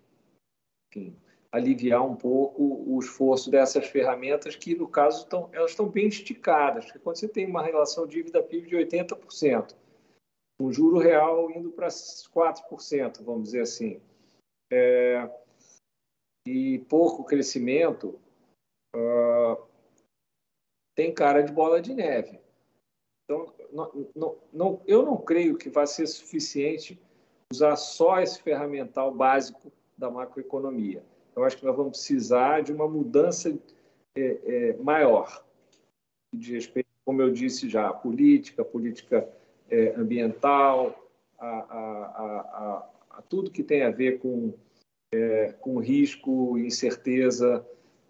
enfim, 0.91 1.17
aliviar 1.53 2.05
um 2.05 2.17
pouco 2.17 2.85
o 2.85 2.99
esforço 2.99 3.49
dessas 3.49 3.87
ferramentas 3.87 4.57
que, 4.57 4.75
no 4.75 4.89
caso, 4.89 5.27
elas 5.53 5.71
estão 5.71 5.89
bem 5.89 6.09
esticadas. 6.09 6.85
Porque 6.87 6.99
quando 6.99 7.17
você 7.17 7.29
tem 7.29 7.47
uma 7.47 7.63
relação 7.63 8.07
dívida-PIB 8.07 8.69
de 8.69 8.77
80%, 8.77 9.75
um 10.61 10.73
juro 10.73 10.99
real 10.99 11.51
indo 11.51 11.71
para 11.71 11.89
4%, 11.89 13.23
vamos 13.23 13.45
dizer 13.45 13.63
assim, 13.63 14.01
é, 14.73 15.29
e 16.47 16.79
pouco 16.91 17.25
crescimento, 17.25 18.19
uh, 18.95 19.67
tem 20.95 21.13
cara 21.13 21.43
de 21.43 21.53
bola 21.53 21.81
de 21.81 21.95
neve. 21.95 22.41
Então, 23.25 23.53
não, 23.73 24.11
não, 24.15 24.39
não, 24.53 24.83
eu 24.87 25.05
não 25.05 25.17
creio 25.17 25.57
que 25.57 25.71
vai 25.71 25.87
ser 25.87 26.07
suficiente 26.07 27.01
usar 27.53 27.77
só 27.77 28.21
esse 28.21 28.43
ferramental 28.43 29.13
básico 29.13 29.73
da 29.97 30.11
macroeconomia. 30.11 31.03
Eu 31.35 31.45
acho 31.45 31.57
que 31.57 31.65
nós 31.65 31.77
vamos 31.77 31.99
precisar 31.99 32.63
de 32.63 32.73
uma 32.73 32.87
mudança 32.87 33.57
é, 34.17 34.21
é, 34.21 34.77
maior 34.77 35.45
de 36.33 36.53
respeito, 36.53 36.89
como 37.05 37.23
eu 37.23 37.33
disse 37.33 37.69
já, 37.69 37.93
política, 37.93 38.63
a 38.63 38.65
política 38.65 39.29
é, 39.75 39.95
ambiental, 39.97 41.09
a, 41.39 41.47
a, 41.47 41.81
a, 42.23 42.89
a, 43.19 43.23
tudo 43.23 43.51
que 43.51 43.63
tem 43.63 43.83
a 43.83 43.91
ver 43.91 44.19
com, 44.21 44.55
é, 45.13 45.55
com 45.61 45.79
risco 45.79 46.57
incerteza 46.59 47.67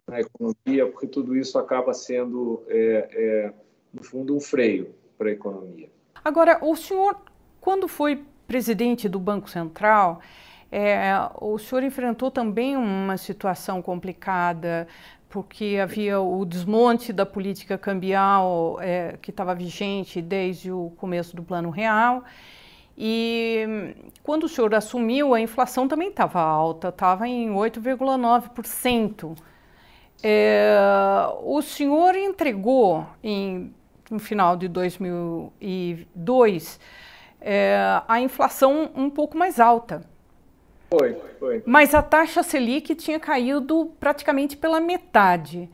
na 0.06 0.20
economia, 0.20 0.86
porque 0.90 1.06
tudo 1.06 1.34
isso 1.34 1.58
acaba 1.58 1.94
sendo, 1.94 2.62
é, 2.68 3.08
é, 3.12 3.52
no 3.92 4.02
fundo, 4.02 4.36
um 4.36 4.40
freio 4.40 4.94
para 5.16 5.30
a 5.30 5.32
economia. 5.32 5.88
Agora, 6.22 6.58
o 6.62 6.76
senhor, 6.76 7.16
quando 7.60 7.88
foi 7.88 8.22
presidente 8.46 9.08
do 9.08 9.18
Banco 9.18 9.48
Central, 9.48 10.20
é, 10.70 11.12
o 11.40 11.58
senhor 11.58 11.82
enfrentou 11.82 12.30
também 12.30 12.76
uma 12.76 13.16
situação 13.16 13.80
complicada, 13.80 14.86
porque 15.34 15.78
havia 15.82 16.20
o 16.20 16.44
desmonte 16.44 17.12
da 17.12 17.26
política 17.26 17.76
cambial 17.76 18.78
é, 18.80 19.18
que 19.20 19.30
estava 19.30 19.52
vigente 19.52 20.22
desde 20.22 20.70
o 20.70 20.92
começo 20.96 21.34
do 21.34 21.42
Plano 21.42 21.70
Real. 21.70 22.22
E 22.96 23.96
quando 24.22 24.44
o 24.44 24.48
senhor 24.48 24.72
assumiu, 24.76 25.34
a 25.34 25.40
inflação 25.40 25.88
também 25.88 26.10
estava 26.10 26.40
alta, 26.40 26.90
estava 26.90 27.26
em 27.26 27.50
8,9%. 27.50 29.36
É, 30.22 30.78
o 31.42 31.60
senhor 31.60 32.14
entregou 32.14 33.04
em 33.20 33.74
no 34.08 34.20
final 34.20 34.56
de 34.56 34.68
2002, 34.68 36.78
é, 37.40 38.00
a 38.06 38.20
inflação 38.20 38.88
um 38.94 39.10
pouco 39.10 39.36
mais 39.36 39.58
alta. 39.58 40.13
Foi, 40.98 41.14
foi. 41.38 41.62
Mas 41.66 41.94
a 41.94 42.02
taxa 42.02 42.42
Selic 42.42 42.94
tinha 42.94 43.20
caído 43.20 43.92
praticamente 43.98 44.56
pela 44.56 44.80
metade. 44.80 45.70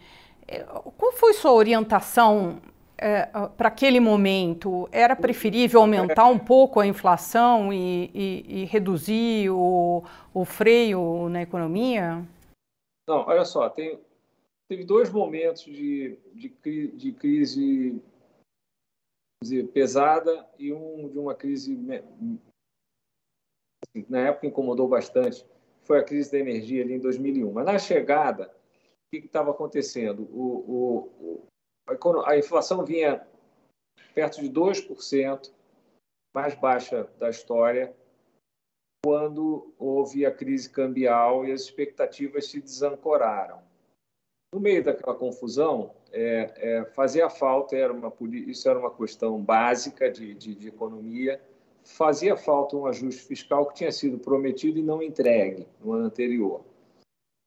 É, 0.47 0.65
qual 0.65 1.13
foi 1.13 1.33
sua 1.33 1.53
orientação 1.53 2.61
é, 2.99 3.27
para 3.57 3.69
aquele 3.69 4.01
momento? 4.01 4.89
Era 4.91 5.15
preferível 5.15 5.81
aumentar 5.81 6.27
um 6.27 6.39
pouco 6.39 6.81
a 6.81 6.87
inflação 6.87 7.73
e, 7.73 8.11
e, 8.13 8.63
e 8.63 8.65
reduzir 8.65 9.51
o, 9.51 10.05
o, 10.35 10.45
freio 10.45 11.29
na 11.29 11.43
economia? 11.43 12.27
Não, 13.09 13.27
olha 13.27 13.45
só, 13.45 13.69
tem, 13.69 13.99
teve 14.69 14.85
dois 14.85 15.11
momentos 15.11 15.65
de, 15.65 16.19
de, 16.35 16.89
de 16.89 17.13
crise 17.13 18.01
dizer, 19.43 19.69
pesada 19.69 20.47
e 20.59 20.73
um 20.73 21.09
de 21.09 21.19
uma 21.19 21.35
crise 21.35 21.75
na 24.09 24.29
época 24.29 24.47
incomodou 24.47 24.89
bastante 24.89 25.45
foi 25.83 25.99
a 25.99 26.05
crise 26.05 26.31
da 26.31 26.39
energia 26.39 26.85
ali 26.85 26.95
em 26.95 27.01
2001. 27.01 27.53
Mas 27.53 27.65
na 27.65 27.79
chegada, 27.79 28.47
o 28.47 29.11
que 29.11 29.27
estava 29.27 29.51
acontecendo? 29.51 30.23
O, 30.33 31.09
o, 31.19 31.47
a, 31.89 32.31
a 32.31 32.39
inflação 32.39 32.85
vinha 32.85 33.27
perto 34.15 34.41
de 34.41 34.49
2%, 34.49 35.51
mais 36.35 36.55
baixa 36.55 37.09
da 37.19 37.29
história, 37.29 37.95
quando 39.05 39.75
houve 39.79 40.27
a 40.27 40.31
crise 40.31 40.69
cambial 40.69 41.45
e 41.45 41.53
as 41.53 41.63
expectativas 41.63 42.47
se 42.47 42.61
desancoraram. 42.61 43.61
No 44.53 44.61
meio 44.61 44.85
daquela 44.85 45.17
confusão, 45.17 45.95
é, 46.13 46.53
é, 46.57 46.85
fazia 46.87 47.31
falta, 47.31 47.77
era 47.77 47.93
uma, 47.93 48.13
isso 48.47 48.69
era 48.69 48.79
uma 48.79 48.95
questão 48.95 49.43
básica 49.43 50.11
de, 50.11 50.35
de, 50.35 50.55
de, 50.55 50.69
economia, 50.69 51.41
fazia 51.85 52.37
falta 52.37 52.77
um 52.77 52.87
ajuste 52.87 53.23
fiscal 53.23 53.67
que 53.67 53.75
tinha 53.75 53.93
sido 53.93 54.19
prometido 54.19 54.79
e 54.79 54.83
não 54.83 55.03
entregue 55.03 55.67
no 55.81 55.93
ano 55.93 56.07
anterior. 56.07 56.63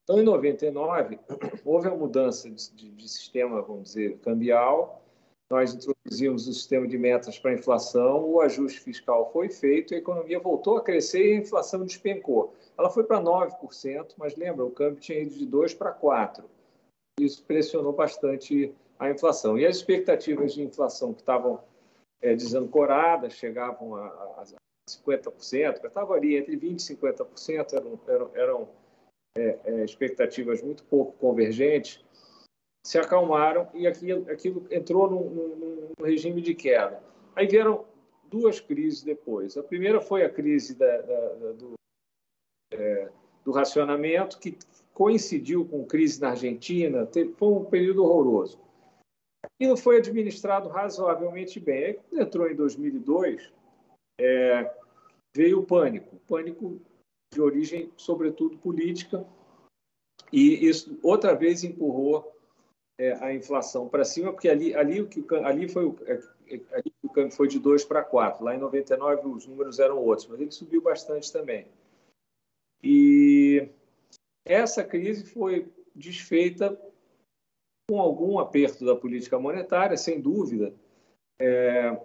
Então, 0.04 0.20
em 0.20 0.24
99, 0.24 1.20
houve 1.64 1.88
a 1.88 1.96
mudança 1.96 2.50
de, 2.50 2.92
de 2.92 3.08
sistema, 3.08 3.62
vamos 3.62 3.94
dizer, 3.94 4.18
cambial, 4.20 5.02
nós 5.50 5.74
introduzimos 5.74 6.48
o 6.48 6.54
sistema 6.54 6.88
de 6.88 6.98
metas 6.98 7.38
para 7.38 7.52
a 7.52 7.54
inflação, 7.54 8.26
o 8.26 8.42
ajuste 8.42 8.80
fiscal 8.80 9.32
foi 9.32 9.50
feito, 9.50 9.94
a 9.94 9.98
economia 9.98 10.40
voltou 10.40 10.78
a 10.78 10.84
crescer 10.84 11.30
e 11.30 11.38
a 11.38 11.42
inflação 11.42 11.86
despencou. 11.86 12.54
Ela 12.78 12.90
foi 12.90 13.04
para 13.04 13.22
9%, 13.22 14.14
mas 14.18 14.36
lembra, 14.36 14.66
o 14.66 14.72
câmbio 14.72 15.00
tinha 15.00 15.20
ido 15.20 15.36
de 15.36 15.46
2 15.46 15.74
para 15.76 15.94
4% 15.94 16.44
isso 17.20 17.44
pressionou 17.44 17.94
bastante 17.94 18.74
a 18.98 19.10
inflação. 19.10 19.58
E 19.58 19.66
as 19.66 19.78
expectativas 19.78 20.54
de 20.54 20.64
inflação 20.64 21.14
que 21.14 21.22
estavam 21.22 21.60
é, 22.24 22.34
desancoradas 22.36 23.34
chegavam 23.34 23.96
a, 23.96 24.08
a 24.08 24.46
50%, 24.90 25.86
estavam 25.86 26.16
ali 26.16 26.38
entre 26.38 26.58
20% 26.58 26.92
e 26.92 26.96
50%, 26.96 27.74
eram, 27.74 28.00
eram, 28.08 28.32
eram 28.34 28.70
é, 29.38 29.60
é, 29.66 29.84
expectativas 29.84 30.62
muito 30.62 30.84
pouco 30.86 31.12
convergentes, 31.18 32.04
se 32.86 32.98
acalmaram 32.98 33.68
e 33.74 33.86
aquilo, 33.86 34.30
aquilo 34.32 34.66
entrou 34.72 35.10
num, 35.10 35.30
num, 35.30 35.56
num, 35.56 36.06
regime 36.06 36.42
de 36.42 36.54
queda. 36.56 37.04
Aí 37.36 37.48
vieram 37.48 37.86
duas 38.30 38.60
crises 38.60 39.04
depois. 39.04 39.58
A 39.58 39.64
primeira 39.64 40.02
foi 40.02 40.24
a 40.24 40.30
crise 40.30 40.76
da, 40.76 41.02
da, 41.02 41.28
da, 41.34 41.52
do, 41.54 41.74
é, 42.74 43.10
do 43.44 43.52
racionamento, 43.52 44.40
que 44.40 44.58
coincidiu 44.94 45.66
com 45.66 45.86
crise 45.86 46.22
na 46.22 46.30
Argentina, 46.30 47.08
foi 47.38 47.48
um 47.48 47.66
período 47.66 48.04
horroroso. 48.04 48.60
Aquilo 49.44 49.76
foi 49.76 49.98
administrado 49.98 50.70
razoavelmente 50.70 51.60
bem. 51.60 51.96
Quando 51.96 52.22
entrou 52.22 52.50
em 52.50 52.56
2002, 52.56 53.52
é, 54.20 54.74
veio 55.36 55.60
o 55.60 55.66
pânico, 55.66 56.16
pânico 56.28 56.80
de 57.34 57.42
origem, 57.42 57.92
sobretudo, 57.98 58.58
política, 58.58 59.26
e 60.32 60.68
isso 60.68 60.98
outra 61.04 61.36
vez 61.36 61.64
empurrou 61.64 62.34
é, 63.00 63.14
a 63.24 63.34
inflação 63.34 63.88
para 63.90 64.06
cima, 64.06 64.32
porque 64.32 64.50
ali, 64.50 64.74
ali, 64.76 65.02
o 65.02 65.08
que, 65.08 65.24
ali, 65.44 65.68
foi, 65.68 65.94
é, 66.06 66.14
é, 66.48 66.62
ali 66.72 66.94
o 67.04 67.10
câmbio 67.10 67.36
foi 67.36 67.48
de 67.48 67.60
2 67.60 67.86
para 67.86 68.04
4. 68.04 68.44
Lá 68.44 68.56
em 68.56 68.60
99 68.60 69.28
os 69.28 69.46
números 69.46 69.80
eram 69.80 69.98
outros, 69.98 70.28
mas 70.28 70.40
ele 70.40 70.52
subiu 70.52 70.82
bastante 70.82 71.32
também. 71.32 71.68
E 72.84 73.70
essa 74.46 74.84
crise 74.84 75.26
foi 75.26 75.72
desfeita 75.96 76.80
com 77.94 78.02
algum 78.02 78.40
aperto 78.40 78.84
da 78.84 78.96
política 78.96 79.38
monetária, 79.38 79.96
sem 79.96 80.20
dúvida, 80.20 80.74
é, 81.40 81.96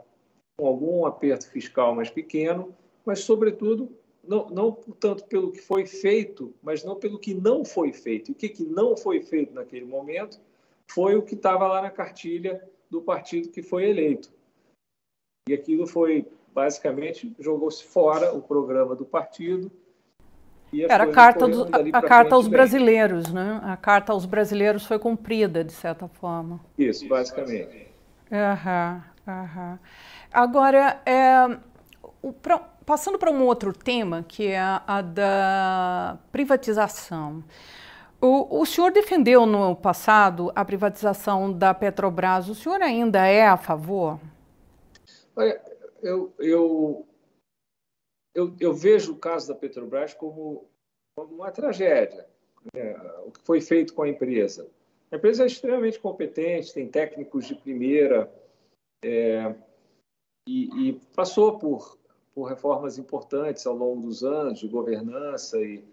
com 0.59 0.66
algum 0.66 1.07
aperto 1.07 1.48
fiscal 1.51 1.94
mais 1.94 2.11
pequeno, 2.11 2.77
mas, 3.07 3.20
sobretudo, 3.20 3.90
não, 4.22 4.51
não 4.51 4.70
tanto 4.70 5.24
pelo 5.24 5.51
que 5.51 5.62
foi 5.62 5.87
feito, 5.87 6.53
mas 6.62 6.85
não 6.85 6.96
pelo 6.96 7.18
que 7.18 7.33
não 7.33 7.64
foi 7.64 7.90
feito. 7.90 8.31
E 8.31 8.33
o 8.33 8.35
que, 8.35 8.51
que 8.51 8.64
não 8.64 8.98
foi 8.98 9.22
feito 9.22 9.55
naquele 9.55 9.87
momento 9.87 10.38
foi 10.87 11.16
o 11.16 11.22
que 11.22 11.35
estava 11.35 11.66
lá 11.66 11.81
na 11.81 11.90
cartilha 11.90 12.62
do 12.90 13.01
partido 13.01 13.48
que 13.48 13.62
foi 13.62 13.88
eleito. 13.88 14.31
E 15.48 15.55
aquilo 15.55 15.87
foi, 15.87 16.27
basicamente, 16.53 17.35
jogou-se 17.38 17.83
fora 17.83 18.35
o 18.35 18.42
programa 18.42 18.94
do 18.94 19.07
partido. 19.07 19.72
Era 20.72 21.04
a 21.04 21.12
carta, 21.12 21.48
do, 21.48 21.64
a, 21.72 21.98
a 21.98 22.02
carta 22.02 22.35
aos 22.35 22.46
bem. 22.46 22.52
brasileiros, 22.52 23.33
né? 23.33 23.61
A 23.64 23.76
carta 23.76 24.12
aos 24.12 24.26
brasileiros 24.26 24.85
foi 24.85 24.98
cumprida, 24.98 25.64
de 25.64 25.72
certa 25.72 26.07
forma. 26.09 26.61
Isso, 26.78 27.09
basicamente. 27.09 27.88
Aham, 28.31 29.02
aham. 29.26 29.78
Agora, 30.33 31.00
é, 31.07 31.59
o, 32.22 32.33
pra, 32.33 32.59
passando 32.59 33.18
para 33.18 33.31
um 33.31 33.42
outro 33.44 33.72
tema, 33.72 34.24
que 34.26 34.46
é 34.46 34.59
a, 34.59 34.83
a 34.87 35.02
da 35.02 36.18
privatização. 36.31 37.42
O, 38.20 38.61
o, 38.61 38.66
senhor 38.66 38.90
defendeu 38.90 39.46
no 39.46 39.76
passado 39.76 40.50
a 40.54 40.64
privatização 40.64 41.52
da 41.52 41.72
Petrobras. 41.72 42.48
O 42.48 42.54
senhor 42.54 42.83
ainda 42.83 43.24
é 43.26 43.46
a 43.46 43.57
favor? 43.57 44.18
Olha, 45.37 45.61
eu, 46.02 46.33
eu, 46.38 47.07
eu, 48.38 48.55
eu 48.61 48.72
vejo 48.72 49.12
o 49.12 49.18
caso 49.18 49.48
da 49.48 49.55
Petrobras 49.55 50.14
como, 50.14 50.68
uma 51.16 51.51
tragédia. 51.51 52.27
Né? 52.72 52.94
O 53.27 53.33
que 53.33 53.40
foi 53.44 53.61
feito 53.61 53.92
com 53.92 54.03
a 54.03 54.09
empresa. 54.09 54.68
A 55.11 55.16
empresa 55.16 55.42
é 55.42 55.46
extremamente 55.46 55.98
competente, 55.98 56.72
tem 56.72 56.87
técnicos 56.88 57.46
de 57.46 57.55
primeira 57.57 58.33
é, 59.05 59.55
e, 60.46 60.88
e, 60.88 61.01
passou 61.16 61.59
por, 61.59 61.98
por 62.35 62.44
reformas 62.44 62.98
importantes 62.98 63.66
ao 63.66 63.74
longo 63.74 64.03
dos 64.03 64.22
anos 64.22 64.61
de 64.61 64.68
governança 64.68 65.59
e 65.61 65.85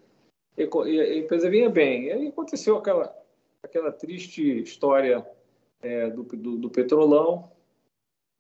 e 0.58 1.02
a 1.02 1.18
empresa 1.18 1.50
vinha 1.50 1.70
bem. 1.70 2.06
E 2.06 2.12
aí 2.12 2.28
aconteceu 2.28 2.78
aquela, 2.78 3.14
aquela 3.62 3.92
triste 3.92 4.62
história 4.62 5.26
é, 5.82 6.10
do, 6.10 6.24
do, 6.24 6.58
do, 6.58 6.70
petrolão 6.70 7.52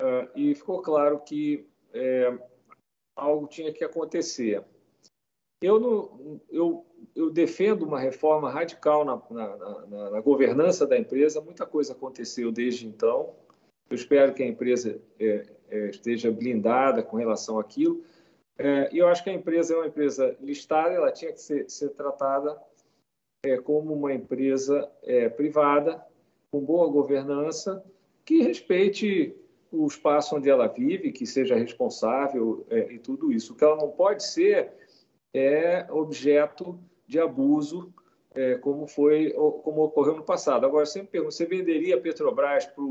uh, 0.01 0.29
e 0.33 0.55
ficou 0.55 0.81
claro 0.81 1.19
que 1.19 1.67
é, 1.93 2.37
algo 3.15 3.47
tinha 3.47 3.71
que 3.71 3.83
acontecer. 3.83 4.63
Eu, 5.61 5.79
não, 5.79 6.41
eu, 6.49 6.85
eu 7.15 7.29
defendo 7.31 7.83
uma 7.83 7.99
reforma 7.99 8.49
radical 8.49 9.05
na, 9.05 9.21
na, 9.29 9.57
na, 9.87 10.09
na, 10.11 10.21
governança 10.21 10.85
da 10.85 10.97
empresa. 10.97 11.41
Muita 11.41 11.65
coisa 11.65 11.93
aconteceu 11.93 12.51
desde 12.51 12.85
então. 12.85 13.33
Eu 13.89 13.95
espero 13.95 14.33
que 14.33 14.43
a 14.43 14.47
empresa 14.47 15.01
é, 15.19 15.47
é 15.69 15.89
esteja 15.89 16.31
blindada 16.31 17.01
com 17.01 17.17
relação 17.17 17.57
àquilo 17.57 18.03
é, 18.57 18.89
eu 18.93 19.07
acho 19.07 19.23
que 19.23 19.29
a 19.29 19.33
empresa 19.33 19.73
é 19.73 19.77
uma 19.77 19.87
empresa 19.87 20.35
listada, 20.39 20.93
ela 20.93 21.11
tinha 21.11 21.31
que 21.31 21.41
ser, 21.41 21.69
ser 21.69 21.89
tratada 21.89 22.57
é, 23.43 23.57
como 23.57 23.93
uma 23.93 24.13
empresa 24.13 24.89
é, 25.03 25.27
privada, 25.27 26.03
com 26.49 26.61
boa 26.61 26.89
governança, 26.89 27.83
que 28.23 28.41
respeite 28.41 29.35
o 29.71 29.85
espaço 29.87 30.35
onde 30.35 30.49
ela 30.49 30.67
vive, 30.67 31.11
que 31.11 31.25
seja 31.25 31.55
responsável 31.55 32.65
é, 32.69 32.93
e 32.93 32.99
tudo 32.99 33.31
isso. 33.31 33.53
O 33.53 33.55
que 33.55 33.63
ela 33.63 33.75
não 33.75 33.91
pode 33.91 34.23
ser 34.23 34.71
é 35.33 35.85
objeto 35.89 36.79
de 37.07 37.19
abuso, 37.19 37.93
é, 38.33 38.55
como 38.55 38.87
foi, 38.87 39.31
como 39.31 39.83
ocorreu 39.83 40.15
no 40.15 40.23
passado. 40.23 40.65
Agora, 40.65 40.85
sempre 40.85 41.09
pergunto, 41.09 41.33
você 41.33 41.45
venderia 41.45 41.95
a 41.95 42.01
Petrobras 42.01 42.65
para 42.65 42.83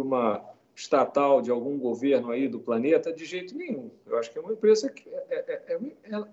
uma 0.00 0.54
estatal 0.74 1.40
de 1.40 1.50
algum 1.50 1.78
governo 1.78 2.30
aí 2.30 2.48
do 2.48 2.58
planeta, 2.58 3.12
de 3.12 3.24
jeito 3.24 3.56
nenhum. 3.56 3.90
Eu 4.06 4.18
acho 4.18 4.30
que 4.30 4.38
é 4.38 4.40
uma 4.40 4.52
empresa 4.52 4.90
que 4.90 5.08
é, 5.08 5.24
é, 5.30 5.62
é, 5.74 5.78
é 6.10 6.24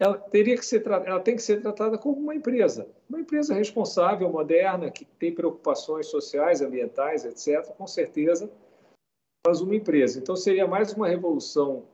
ela, 0.00 0.16
teria 0.16 0.56
que 0.56 0.64
ser 0.64 0.82
ela 0.86 1.20
tem 1.20 1.36
que 1.36 1.42
ser 1.42 1.60
tratada 1.60 1.98
como 1.98 2.18
uma 2.18 2.34
empresa, 2.34 2.88
uma 3.06 3.20
empresa 3.20 3.52
responsável, 3.52 4.30
moderna, 4.30 4.90
que 4.90 5.04
tem 5.04 5.34
preocupações 5.34 6.06
sociais, 6.06 6.62
ambientais, 6.62 7.26
etc. 7.26 7.66
Com 7.76 7.86
certeza, 7.86 8.50
mas 9.46 9.60
uma 9.60 9.76
empresa. 9.76 10.18
Então 10.18 10.34
seria 10.34 10.66
mais 10.66 10.94
uma 10.94 11.06
revolução 11.06 11.84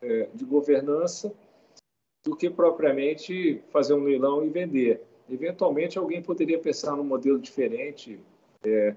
é, 0.00 0.28
de 0.32 0.44
governança 0.44 1.34
do 2.24 2.36
que 2.36 2.48
propriamente 2.48 3.60
fazer 3.70 3.94
um 3.94 4.04
leilão 4.04 4.44
e 4.44 4.48
vender. 4.48 5.02
Eventualmente 5.28 5.98
alguém 5.98 6.22
poderia 6.22 6.60
pensar 6.60 6.94
num 6.94 7.04
modelo 7.04 7.40
diferente. 7.40 8.20
É, 8.64 8.94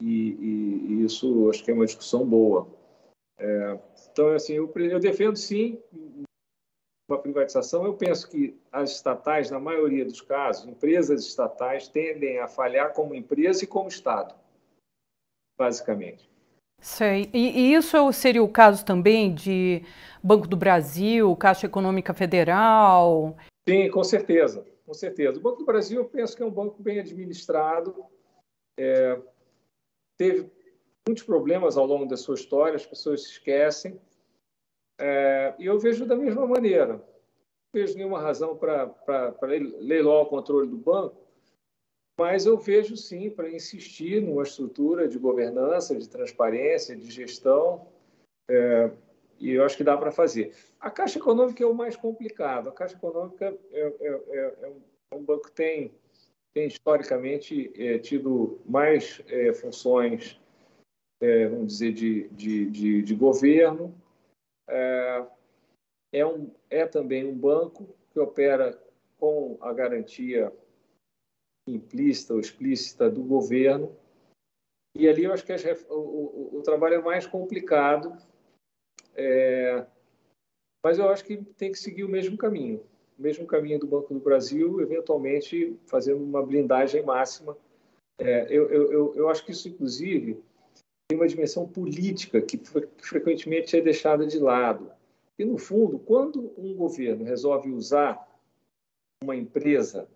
e, 0.00 0.32
e, 0.32 0.86
e 0.88 1.04
isso 1.04 1.48
acho 1.48 1.62
que 1.62 1.70
é 1.70 1.74
uma 1.74 1.86
discussão 1.86 2.26
boa. 2.26 2.66
É, 3.38 3.78
então, 4.10 4.30
assim, 4.30 4.54
eu, 4.54 4.72
eu 4.74 4.98
defendo 4.98 5.36
sim 5.36 5.78
uma 7.12 7.20
privatização. 7.20 7.84
Eu 7.84 7.94
penso 7.94 8.28
que 8.28 8.58
as 8.70 8.92
estatais, 8.92 9.50
na 9.50 9.60
maioria 9.60 10.04
dos 10.04 10.20
casos, 10.20 10.66
empresas 10.66 11.24
estatais 11.24 11.88
tendem 11.88 12.38
a 12.38 12.48
falhar 12.48 12.92
como 12.92 13.14
empresa 13.14 13.64
e 13.64 13.66
como 13.66 13.88
Estado, 13.88 14.34
basicamente. 15.58 16.30
Sei. 16.80 17.30
E, 17.32 17.60
e, 17.60 17.74
isso 17.74 18.12
seria 18.12 18.42
o 18.42 18.48
caso 18.48 18.84
também 18.84 19.32
de 19.32 19.84
Banco 20.22 20.48
do 20.48 20.56
Brasil, 20.56 21.34
Caixa 21.36 21.66
Econômica 21.66 22.12
Federal? 22.12 23.36
Sim, 23.68 23.88
com 23.88 24.02
certeza, 24.02 24.66
com 24.84 24.92
certeza. 24.92 25.38
O 25.38 25.42
Banco 25.42 25.58
do 25.58 25.64
Brasil, 25.64 26.00
eu 26.00 26.04
penso 26.04 26.36
que 26.36 26.42
é 26.42 26.46
um 26.46 26.50
banco 26.50 26.82
bem 26.82 26.98
administrado. 26.98 27.94
É, 28.76 29.16
teve 30.18 30.50
muitos 31.06 31.22
problemas 31.22 31.76
ao 31.76 31.86
longo 31.86 32.06
da 32.06 32.16
sua 32.16 32.34
história, 32.34 32.74
as 32.74 32.86
pessoas 32.86 33.22
se 33.22 33.30
esquecem. 33.32 34.00
É, 35.04 35.54
e 35.58 35.66
eu 35.66 35.80
vejo 35.80 36.06
da 36.06 36.14
mesma 36.14 36.46
maneira. 36.46 36.94
Não 36.94 37.02
vejo 37.74 37.96
nenhuma 37.96 38.20
razão 38.20 38.56
para 38.56 38.94
leiloar 39.80 40.22
o 40.22 40.26
controle 40.26 40.68
do 40.68 40.76
banco, 40.76 41.16
mas 42.20 42.46
eu 42.46 42.56
vejo 42.56 42.96
sim 42.96 43.28
para 43.28 43.50
insistir 43.50 44.22
numa 44.22 44.44
estrutura 44.44 45.08
de 45.08 45.18
governança, 45.18 45.96
de 45.96 46.08
transparência, 46.08 46.94
de 46.94 47.10
gestão, 47.10 47.88
é, 48.48 48.92
e 49.40 49.50
eu 49.50 49.64
acho 49.64 49.76
que 49.76 49.82
dá 49.82 49.96
para 49.96 50.12
fazer. 50.12 50.54
A 50.78 50.88
Caixa 50.88 51.18
Econômica 51.18 51.64
é 51.64 51.66
o 51.66 51.74
mais 51.74 51.96
complicado. 51.96 52.68
A 52.68 52.72
Caixa 52.72 52.94
Econômica 52.94 53.58
é, 53.72 53.80
é, 53.80 54.20
é, 54.30 54.54
é 54.60 54.72
é 55.12 55.14
um 55.14 55.22
banco 55.22 55.44
que 55.44 55.52
tem 55.52 55.92
tem 56.54 56.66
historicamente 56.66 57.72
tido 58.02 58.60
mais 58.66 59.22
funções, 59.58 60.38
vamos 61.50 61.68
dizer, 61.68 61.92
de, 61.92 62.28
de, 62.28 62.66
de, 62.66 63.02
de 63.02 63.14
governo. 63.14 63.94
É, 64.68 65.26
é, 66.12 66.26
um, 66.26 66.50
é 66.70 66.86
também 66.86 67.26
um 67.26 67.36
banco 67.36 67.94
que 68.10 68.20
opera 68.20 68.80
com 69.18 69.56
a 69.60 69.72
garantia 69.72 70.52
implícita 71.68 72.34
ou 72.34 72.40
explícita 72.40 73.10
do 73.10 73.22
governo. 73.22 73.96
E 74.96 75.08
ali 75.08 75.24
eu 75.24 75.32
acho 75.32 75.44
que 75.44 75.52
as, 75.52 75.64
o, 75.88 75.94
o, 75.94 76.58
o, 76.58 76.62
trabalho 76.62 76.96
é 76.96 77.02
mais 77.02 77.26
complicado, 77.26 78.16
é, 79.14 79.86
mas 80.84 80.98
eu 80.98 81.08
acho 81.08 81.24
que 81.24 81.38
tem 81.54 81.72
que 81.72 81.78
seguir 81.78 82.04
o 82.04 82.08
mesmo 82.08 82.36
caminho 82.36 82.84
mesmo 83.22 83.46
caminho 83.46 83.78
do 83.78 83.86
Banco 83.86 84.12
do 84.12 84.20
Brasil, 84.20 84.80
eventualmente 84.80 85.78
fazendo 85.86 86.22
uma 86.22 86.44
blindagem 86.44 87.02
máxima. 87.02 87.56
É, 88.18 88.46
eu, 88.50 88.68
eu, 88.70 89.14
eu 89.14 89.28
acho 89.28 89.44
que 89.44 89.52
isso, 89.52 89.68
inclusive, 89.68 90.42
tem 91.12 91.16
uma 91.16 91.28
dimensão 91.28 91.68
política 91.68 92.40
que, 92.40 92.56
que 92.56 93.06
frequentemente 93.06 93.76
é 93.76 93.82
deixada 93.82 94.26
de 94.26 94.38
lado. 94.38 94.90
E, 95.38 95.44
no 95.44 95.58
fundo, 95.58 95.98
quando 95.98 96.54
um 96.56 96.74
governo 96.74 97.22
resolve 97.22 97.70
usar 97.70 98.26
uma 99.22 99.36
empresa 99.36 100.08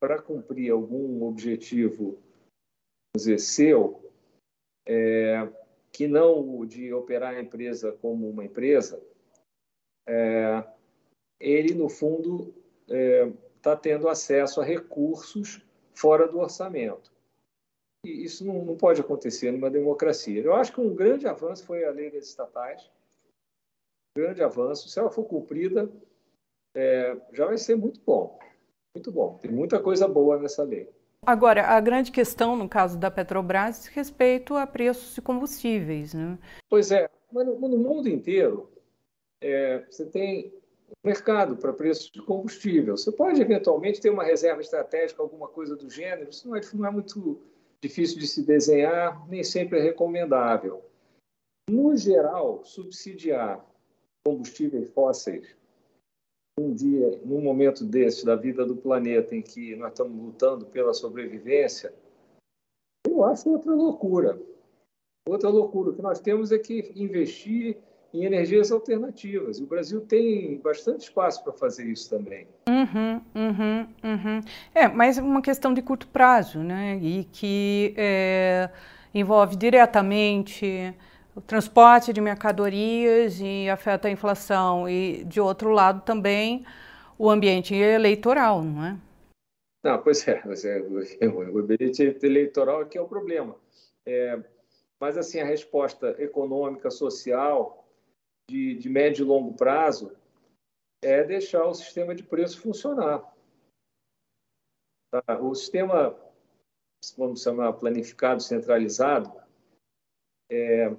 para 0.00 0.20
cumprir 0.20 0.72
algum 0.72 1.22
objetivo, 1.22 2.18
dizer, 3.16 3.38
seu, 3.38 4.10
é, 4.88 5.48
que 5.92 6.08
não 6.08 6.58
o 6.58 6.66
de 6.66 6.92
operar 6.92 7.36
a 7.36 7.40
empresa 7.40 7.92
como 7.92 8.28
uma 8.28 8.44
empresa, 8.44 9.00
é, 10.08 10.64
ele, 11.38 11.74
no 11.74 11.88
fundo, 11.88 12.52
está 12.88 12.96
é, 12.96 13.32
tá 13.62 13.76
tendo 13.76 14.08
acesso 14.08 14.60
a 14.60 14.64
recursos 14.64 15.64
fora 15.94 16.26
do 16.26 16.40
orçamento. 16.40 17.11
E 18.04 18.24
isso 18.24 18.44
não, 18.44 18.64
não, 18.64 18.76
pode 18.76 19.00
acontecer 19.00 19.52
numa 19.52 19.70
democracia. 19.70 20.42
Eu 20.42 20.54
acho 20.54 20.72
que 20.72 20.80
um 20.80 20.94
grande 20.94 21.26
avanço 21.26 21.64
foi 21.64 21.84
a 21.84 21.90
lei 21.90 22.10
das 22.10 22.24
estatais. 22.24 22.90
Um 24.16 24.22
grande 24.22 24.42
avanço. 24.42 24.88
Se 24.88 24.98
ela 24.98 25.10
for 25.10 25.24
cumprida, 25.24 25.90
é, 26.76 27.16
já 27.32 27.46
vai 27.46 27.56
ser 27.56 27.76
muito 27.76 28.00
bom. 28.04 28.38
Muito 28.96 29.12
bom. 29.12 29.38
Tem 29.38 29.50
muita 29.50 29.80
coisa 29.80 30.08
boa 30.08 30.38
nessa 30.38 30.64
lei. 30.64 30.90
Agora, 31.24 31.68
a 31.68 31.80
grande 31.80 32.10
questão 32.10 32.56
no 32.56 32.68
caso 32.68 32.98
da 32.98 33.08
Petrobras 33.08 33.82
diz 33.82 33.86
respeito 33.86 34.54
a 34.56 34.66
preços 34.66 35.14
de 35.14 35.22
combustíveis. 35.22 36.12
Né? 36.12 36.36
Pois 36.68 36.90
é, 36.90 37.08
mas 37.32 37.46
no, 37.46 37.56
no 37.56 37.78
mundo 37.78 38.08
inteiro 38.08 38.68
é, 39.40 39.84
você 39.88 40.04
tem 40.04 40.52
mercado 41.04 41.56
para 41.56 41.72
preços 41.72 42.10
de 42.10 42.20
combustível. 42.22 42.96
Você 42.96 43.12
pode 43.12 43.40
eventualmente 43.40 44.00
ter 44.00 44.10
uma 44.10 44.24
reserva 44.24 44.60
estratégica, 44.60 45.22
alguma 45.22 45.46
coisa 45.46 45.76
do 45.76 45.88
gênero, 45.88 46.30
isso 46.30 46.48
não 46.48 46.56
é, 46.56 46.60
não 46.74 46.86
é 46.86 46.90
muito 46.90 47.40
difícil 47.82 48.18
de 48.18 48.28
se 48.28 48.44
desenhar, 48.44 49.28
nem 49.28 49.42
sempre 49.42 49.78
é 49.78 49.82
recomendável. 49.82 50.84
No 51.68 51.96
geral, 51.96 52.64
subsidiar 52.64 53.64
combustíveis 54.24 54.88
fósseis 54.90 55.56
um 56.58 56.72
dia, 56.72 57.18
num 57.24 57.40
momento 57.40 57.84
desse 57.84 58.26
da 58.26 58.36
vida 58.36 58.64
do 58.64 58.76
planeta 58.76 59.34
em 59.34 59.42
que 59.42 59.74
nós 59.74 59.92
estamos 59.92 60.22
lutando 60.22 60.66
pela 60.66 60.92
sobrevivência, 60.92 61.94
eu 63.08 63.24
acho 63.24 63.50
outra 63.50 63.74
loucura. 63.74 64.40
Outra 65.26 65.48
loucura. 65.48 65.94
Que 65.94 66.02
nós 66.02 66.20
temos 66.20 66.52
é 66.52 66.58
que 66.58 66.92
investir 66.94 67.78
em 68.12 68.24
energias 68.24 68.70
alternativas. 68.70 69.58
O 69.58 69.66
Brasil 69.66 70.00
tem 70.02 70.58
bastante 70.58 71.02
espaço 71.02 71.42
para 71.42 71.52
fazer 71.52 71.86
isso 71.86 72.10
também. 72.10 72.46
Uhum, 72.68 73.20
uhum, 73.34 73.88
uhum. 74.04 74.40
É, 74.74 74.86
mas 74.88 75.18
uma 75.18 75.40
questão 75.40 75.72
de 75.72 75.80
curto 75.80 76.06
prazo, 76.08 76.58
né? 76.58 76.98
E 77.00 77.24
que 77.24 77.94
é, 77.96 78.68
envolve 79.14 79.56
diretamente 79.56 80.94
o 81.34 81.40
transporte 81.40 82.12
de 82.12 82.20
mercadorias 82.20 83.40
e 83.40 83.68
afeta 83.70 84.08
a 84.08 84.10
inflação. 84.10 84.88
E, 84.88 85.24
de 85.24 85.40
outro 85.40 85.70
lado, 85.70 86.02
também 86.04 86.64
o 87.18 87.30
ambiente 87.30 87.74
eleitoral, 87.74 88.62
não 88.62 88.84
é? 88.84 88.96
Não, 89.82 89.98
pois 89.98 90.26
é, 90.28 90.40
mas 90.44 90.64
é 90.64 90.80
o 91.28 91.58
ambiente 91.58 92.16
eleitoral 92.22 92.80
aqui 92.80 92.98
é 92.98 93.00
o 93.00 93.08
problema. 93.08 93.56
É, 94.04 94.38
mas, 95.00 95.16
assim, 95.16 95.40
a 95.40 95.44
resposta 95.44 96.14
econômica, 96.18 96.90
social, 96.90 97.81
de, 98.48 98.74
de 98.74 98.88
médio 98.88 99.24
e 99.24 99.26
longo 99.26 99.54
prazo, 99.54 100.16
é 101.02 101.24
deixar 101.24 101.66
o 101.66 101.74
sistema 101.74 102.14
de 102.14 102.22
preço 102.22 102.60
funcionar. 102.60 103.32
Tá? 105.10 105.40
O 105.40 105.54
sistema, 105.54 106.16
vamos 107.16 107.42
chamar 107.42 107.72
planificado, 107.74 108.42
centralizado, 108.42 109.32
é, 110.50 110.94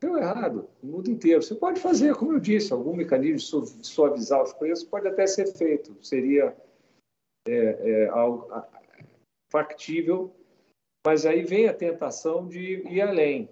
deu 0.00 0.16
errado 0.16 0.68
no 0.82 0.92
mundo 0.92 1.10
inteiro. 1.10 1.42
Você 1.42 1.54
pode 1.54 1.80
fazer, 1.80 2.14
como 2.14 2.32
eu 2.32 2.40
disse, 2.40 2.72
algum 2.72 2.94
mecanismo 2.94 3.64
de 3.64 3.86
suavizar 3.86 4.42
os 4.42 4.52
preços 4.52 4.84
pode 4.84 5.08
até 5.08 5.26
ser 5.26 5.46
feito. 5.54 5.96
Seria 6.04 6.56
é, 7.46 7.52
é, 7.52 8.08
algo 8.08 8.48
factível, 9.52 10.34
mas 11.06 11.26
aí 11.26 11.44
vem 11.44 11.68
a 11.68 11.74
tentação 11.74 12.48
de 12.48 12.82
ir 12.88 13.00
além. 13.00 13.48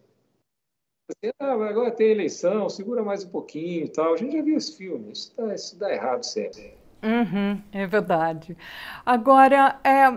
Ah, 1.39 1.53
agora 1.53 1.91
tem 1.91 2.11
eleição, 2.11 2.69
segura 2.69 3.03
mais 3.03 3.25
um 3.25 3.31
pouquinho 3.31 3.85
e 3.85 3.89
tal. 3.89 4.15
A 4.15 4.17
gente 4.17 4.37
já 4.37 4.43
viu 4.43 4.57
esse 4.57 4.77
filme, 4.77 5.13
isso 5.13 5.35
dá, 5.37 5.55
isso 5.55 5.79
dá 5.79 5.93
errado 5.93 6.25
sempre. 6.25 6.75
Uhum, 7.03 7.61
é 7.73 7.87
verdade. 7.87 8.57
Agora, 9.05 9.81
é, 9.85 10.09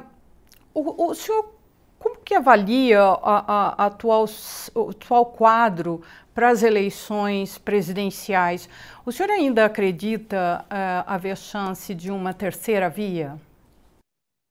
o, 0.74 1.10
o 1.10 1.16
senhor 1.16 1.56
como 2.06 2.18
que 2.20 2.36
avalia 2.36 3.02
a, 3.02 3.14
a, 3.14 3.84
a 3.84 3.86
atual, 3.88 4.26
o 4.76 4.90
atual 4.92 5.26
quadro 5.26 6.04
para 6.36 6.50
as 6.50 6.62
eleições 6.62 7.58
presidenciais? 7.58 8.70
O 9.04 9.12
senhor 9.12 9.32
ainda 9.32 9.66
acredita 9.66 10.64
uh, 10.66 11.04
haver 11.08 11.36
chance 11.36 11.96
de 11.96 12.12
uma 12.12 12.32
terceira 12.32 12.90
via? 12.90 13.40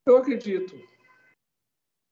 Eu 0.04 0.16
acredito. 0.16 0.76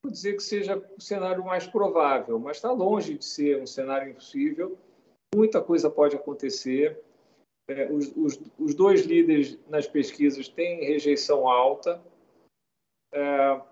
Vou 0.04 0.10
dizer 0.10 0.34
que 0.34 0.42
seja 0.42 0.76
o 0.76 1.00
cenário 1.00 1.44
mais 1.44 1.66
provável, 1.66 2.38
mas 2.38 2.56
está 2.56 2.72
longe 2.72 3.16
de 3.16 3.24
ser 3.24 3.62
um 3.62 3.66
cenário 3.66 4.10
impossível. 4.10 4.76
Muita 5.34 5.62
coisa 5.62 5.88
pode 5.88 6.16
acontecer. 6.16 7.00
É, 7.70 7.90
os, 7.90 8.12
os, 8.16 8.40
os, 8.58 8.74
dois 8.74 9.02
líderes 9.06 9.58
nas 9.68 9.86
pesquisas 9.86 10.48
têm 10.48 10.84
rejeição 10.84 11.48
alta. 11.48 12.02
É, 13.14 13.62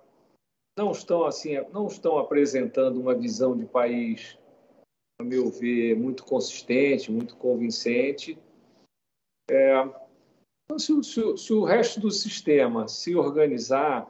não 0.79 0.93
estão 0.93 1.25
assim, 1.25 1.55
não 1.73 1.89
estão 1.89 2.17
apresentando 2.17 3.01
uma 3.01 3.15
visão 3.15 3.57
de 3.57 3.67
país, 3.67 4.39
a 5.21 5.25
meu 5.25 5.51
ver, 5.51 5.97
muito 5.97 6.25
consistente, 6.25 7.11
muito 7.11 7.37
convincente. 7.37 8.39
É, 9.51 9.83
então, 10.65 10.79
se, 10.79 11.03
se, 11.03 11.37
se, 11.37 11.53
o 11.53 11.65
resto 11.65 11.99
do 11.99 12.13
sistema 12.13 12.87
se 12.87 13.17
organizar 13.17 14.09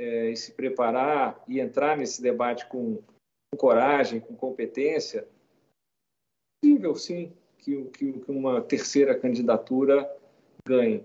é, 0.00 0.30
e 0.30 0.36
se 0.36 0.52
preparar 0.52 1.44
e 1.46 1.60
entrar 1.60 1.94
nesse 1.94 2.22
debate 2.22 2.66
com, 2.66 2.96
com 2.96 3.58
coragem, 3.58 4.18
com 4.18 4.34
competência, 4.34 5.20
é 5.20 5.26
possível 6.64 6.94
sim 6.96 7.32
que, 7.58 7.84
que, 7.84 8.12
que 8.14 8.30
uma 8.30 8.62
terceira 8.62 9.14
candidatura 9.14 10.10
ganhe. 10.66 11.04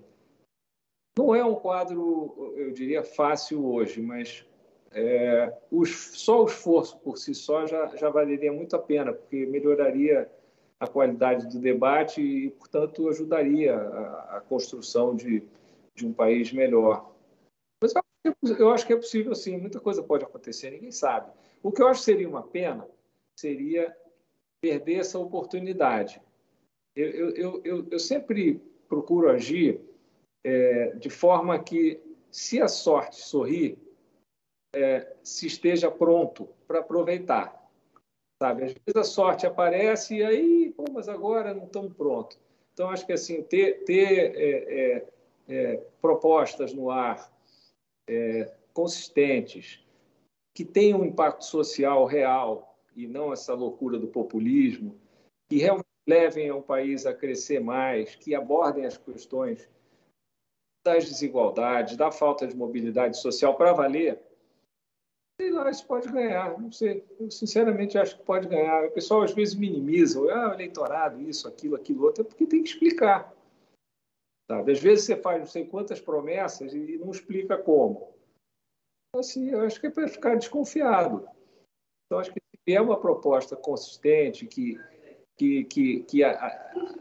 Não 1.18 1.36
é 1.36 1.44
um 1.44 1.56
quadro, 1.56 2.54
eu 2.56 2.72
diria, 2.72 3.04
fácil 3.04 3.66
hoje, 3.66 4.02
mas 4.02 4.46
é, 4.92 5.54
os, 5.70 6.18
só 6.18 6.44
o 6.44 6.46
esforço 6.46 6.98
por 7.00 7.18
si 7.18 7.36
só 7.36 7.68
já, 7.68 7.88
já 7.98 8.10
valeria 8.10 8.52
muito 8.54 8.78
a 8.78 8.80
pena, 8.80 9.12
porque 9.12 9.46
melhoraria 9.46 10.30
a 10.80 10.88
qualidade 10.88 11.48
do 11.48 11.60
debate 11.60 12.22
e, 12.22 12.50
portanto, 12.52 13.10
ajudaria 13.10 13.76
a, 13.76 14.38
a 14.38 14.42
construção 14.42 15.14
de, 15.14 15.44
de 15.96 16.08
um 16.08 16.14
país 16.14 16.54
melhor. 16.54 17.15
Mas 18.42 18.60
eu 18.60 18.72
acho 18.72 18.86
que 18.86 18.94
é 18.94 18.96
possível, 18.96 19.36
sim, 19.36 19.58
muita 19.58 19.80
coisa 19.80 20.02
pode 20.02 20.24
acontecer, 20.24 20.72
ninguém 20.72 20.92
sabe. 20.92 21.32
O 21.62 21.72
que 21.72 21.82
eu 21.82 21.88
acho 21.88 22.00
que 22.00 22.06
seria 22.06 22.30
uma 22.30 22.44
pena 22.44 22.88
seria 23.36 23.96
perder 24.62 24.96
essa 24.96 25.20
oportunidade. 25.20 26.22
Eu, 26.96 27.36
eu, 27.36 27.62
eu, 27.64 27.88
eu 27.92 28.00
sempre 28.00 28.62
procuro 28.88 29.30
agir 29.30 29.82
é, 30.44 30.96
de 30.96 31.10
forma 31.10 31.62
que, 31.62 32.02
se 32.32 32.62
a 32.62 32.68
sorte 32.68 33.18
sorrir, 33.18 33.78
é, 34.76 35.14
se 35.24 35.48
esteja 35.48 35.92
pronto 35.92 36.50
para 36.68 36.80
aproveitar. 36.80 37.70
Sabe? 38.42 38.66
Às 38.66 38.74
vezes 38.74 38.96
a 38.96 39.04
sorte 39.04 39.46
aparece 39.46 40.18
e 40.18 40.24
aí, 40.24 40.74
pô, 40.76 40.86
mas 40.92 41.08
agora 41.08 41.54
não 41.54 41.66
estamos 41.66 41.94
prontos. 41.94 42.40
Então, 42.74 42.90
acho 42.90 43.06
que 43.06 43.14
assim, 43.14 43.42
ter, 43.44 43.84
ter 43.86 44.36
é, 44.36 44.98
é, 44.98 45.08
é 45.48 45.78
propostas 46.02 46.74
no 46.74 46.90
ar 46.92 47.32
é, 48.08 48.54
consistentes, 48.74 49.84
que 50.54 50.64
tenham 50.64 51.02
um 51.02 51.06
impacto 51.06 51.44
social 51.44 52.06
real 52.06 52.78
e 52.96 53.08
não 53.08 53.34
essa 53.34 53.54
loucura 53.54 54.00
do 54.00 54.08
populismo, 54.08 55.00
que 55.50 55.58
realmente 55.58 55.86
levem 56.08 56.52
o 56.52 56.62
país 56.62 57.06
a 57.06 57.14
crescer 57.14 57.60
mais, 57.60 58.16
que 58.16 58.34
abordem 58.34 58.86
as 58.86 58.98
questões 58.98 59.70
das 60.86 61.06
desigualdades, 61.06 61.98
da 61.98 62.12
falta 62.12 62.48
de 62.48 62.56
mobilidade 62.56 63.20
social 63.20 63.56
para 63.56 63.74
valer, 63.74 64.22
sei 65.40 65.52
lá, 65.52 65.70
isso 65.70 65.86
pode 65.86 66.08
ganhar. 66.12 66.58
Não 66.60 66.72
sei. 66.72 67.04
Eu 67.20 67.30
sinceramente 67.30 67.98
acho 67.98 68.18
que 68.18 68.24
pode 68.24 68.48
ganhar. 68.48 68.86
O 68.86 68.92
pessoal 68.92 69.24
às 69.24 69.34
vezes 69.34 69.56
minimiza, 69.56 70.20
ah, 70.32 70.50
o 70.50 70.54
eleitorado, 70.54 71.22
isso, 71.22 71.48
aquilo, 71.48 71.76
aquilo 71.76 72.04
outro, 72.04 72.22
é 72.22 72.26
porque 72.26 72.46
tem 72.46 72.64
que 72.64 72.70
explicar. 72.70 73.35
Sabe? 74.50 74.72
Às 74.72 74.80
vezes 74.80 75.06
você 75.06 75.16
faz 75.16 75.40
não 75.40 75.48
sei 75.48 75.66
quantas 75.66 76.00
promessas 76.00 76.74
e 76.74 76.98
não 76.98 77.12
explica 77.12 77.58
como. 77.58 78.14
Então, 79.10 79.20
assim, 79.22 79.50
eu 79.50 79.62
acho 79.62 79.80
que 79.80 79.88
é 79.88 79.92
para 79.92 80.08
ficar 80.08 80.36
desconfiado. 80.36 81.28
Então, 82.06 82.20
acho 82.20 82.32
que 82.32 82.40
se 82.40 82.76
é 82.76 82.82
uma 82.82 83.00
proposta 83.00 83.56
consistente 83.56 84.46
que 84.46 84.78
que, 85.38 85.66
que, 85.66 86.04
que 86.04 86.24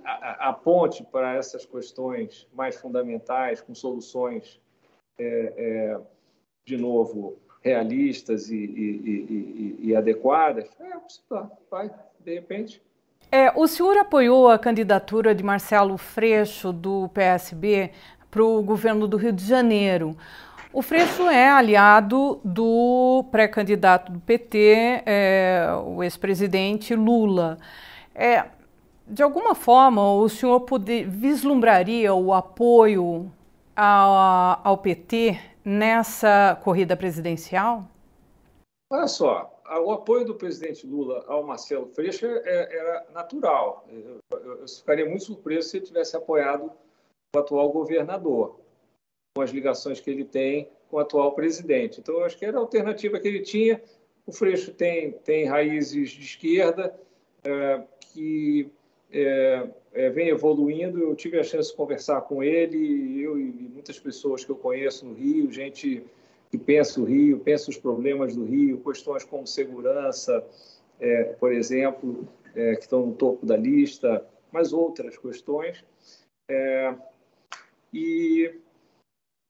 aponte 0.02 1.04
para 1.04 1.34
essas 1.36 1.64
questões 1.64 2.48
mais 2.52 2.76
fundamentais, 2.76 3.60
com 3.60 3.74
soluções, 3.74 4.60
é, 5.18 5.54
é, 5.56 6.00
de 6.66 6.76
novo, 6.76 7.38
realistas 7.62 8.50
e, 8.50 8.56
e, 8.56 9.76
e, 9.80 9.88
e 9.88 9.96
adequadas, 9.96 10.68
é, 10.80 10.92
vai, 11.70 11.90
de 12.20 12.34
repente. 12.34 12.82
É, 13.36 13.52
o 13.56 13.66
senhor 13.66 13.98
apoiou 13.98 14.48
a 14.48 14.56
candidatura 14.56 15.34
de 15.34 15.42
Marcelo 15.42 15.98
Freixo, 15.98 16.72
do 16.72 17.08
PSB, 17.08 17.90
para 18.30 18.44
o 18.44 18.62
governo 18.62 19.08
do 19.08 19.16
Rio 19.16 19.32
de 19.32 19.44
Janeiro. 19.44 20.16
O 20.72 20.80
Freixo 20.80 21.28
é 21.28 21.50
aliado 21.50 22.40
do 22.44 23.24
pré-candidato 23.32 24.12
do 24.12 24.20
PT, 24.20 25.02
é, 25.04 25.66
o 25.84 26.00
ex-presidente 26.04 26.94
Lula. 26.94 27.58
É, 28.14 28.44
de 29.04 29.20
alguma 29.20 29.56
forma, 29.56 30.12
o 30.12 30.28
senhor 30.28 30.60
poder, 30.60 31.08
vislumbraria 31.08 32.14
o 32.14 32.32
apoio 32.32 33.32
ao, 33.74 34.60
ao 34.62 34.78
PT 34.78 35.40
nessa 35.64 36.56
corrida 36.62 36.96
presidencial? 36.96 37.82
Olha 38.92 39.08
só, 39.08 39.53
o 39.66 39.92
apoio 39.92 40.24
do 40.24 40.34
presidente 40.34 40.86
Lula 40.86 41.24
ao 41.26 41.42
Marcelo 41.42 41.86
Freixo 41.86 42.26
é, 42.26 42.76
era 42.76 43.06
natural. 43.12 43.86
Eu, 43.90 44.68
ficaria 44.68 45.06
muito 45.06 45.24
surpreso 45.24 45.68
se 45.68 45.78
ele 45.78 45.86
tivesse 45.86 46.16
apoiado 46.16 46.70
o 47.34 47.38
atual 47.38 47.70
governador. 47.72 48.60
com 49.36 49.42
as 49.42 49.50
ligações 49.50 50.00
que 50.00 50.10
ele 50.10 50.24
tem 50.24 50.68
com 50.88 50.98
o 50.98 51.00
atual 51.00 51.32
presidente. 51.34 52.00
Então, 52.00 52.16
eu 52.16 52.24
acho 52.24 52.38
que 52.38 52.44
era 52.44 52.56
a 52.56 52.60
alternativa 52.60 53.18
que 53.18 53.26
ele 53.26 53.40
tinha. 53.40 53.82
O 54.26 54.32
Freixo 54.32 54.72
tem, 54.72 55.12
tem 55.12 55.44
raízes 55.44 56.10
de 56.10 56.22
esquerda 56.22 56.94
é, 57.42 57.82
que 58.12 58.70
é, 59.10 59.68
é, 59.92 60.10
vem 60.10 60.28
evoluindo. 60.28 60.98
Eu 60.98 61.14
tive 61.16 61.38
a 61.38 61.42
chance 61.42 61.70
de 61.70 61.76
conversar 61.76 62.20
com 62.22 62.42
ele, 62.42 63.20
eu 63.20 63.38
e 63.38 63.44
muitas 63.72 63.98
pessoas 63.98 64.44
que 64.44 64.50
eu 64.50 64.56
conheço 64.56 65.04
no 65.04 65.14
Rio, 65.14 65.50
gente 65.50 66.04
que 66.54 66.58
pensa 66.58 67.00
o 67.00 67.04
Rio, 67.04 67.40
pensa 67.40 67.68
os 67.68 67.76
problemas 67.76 68.36
do 68.36 68.44
Rio, 68.44 68.78
questões 68.78 69.24
como 69.24 69.44
segurança, 69.44 70.46
é, 71.00 71.24
por 71.24 71.52
exemplo, 71.52 72.28
é, 72.54 72.76
que 72.76 72.82
estão 72.82 73.06
no 73.06 73.12
topo 73.12 73.44
da 73.44 73.56
lista, 73.56 74.24
mas 74.52 74.72
outras 74.72 75.18
questões. 75.18 75.84
É, 76.48 76.94
e 77.92 78.54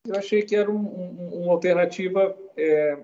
eu 0.06 0.16
achei 0.16 0.42
que 0.42 0.56
era 0.56 0.70
um, 0.70 0.76
um, 0.76 1.42
uma 1.42 1.52
alternativa 1.52 2.34
é, 2.56 2.98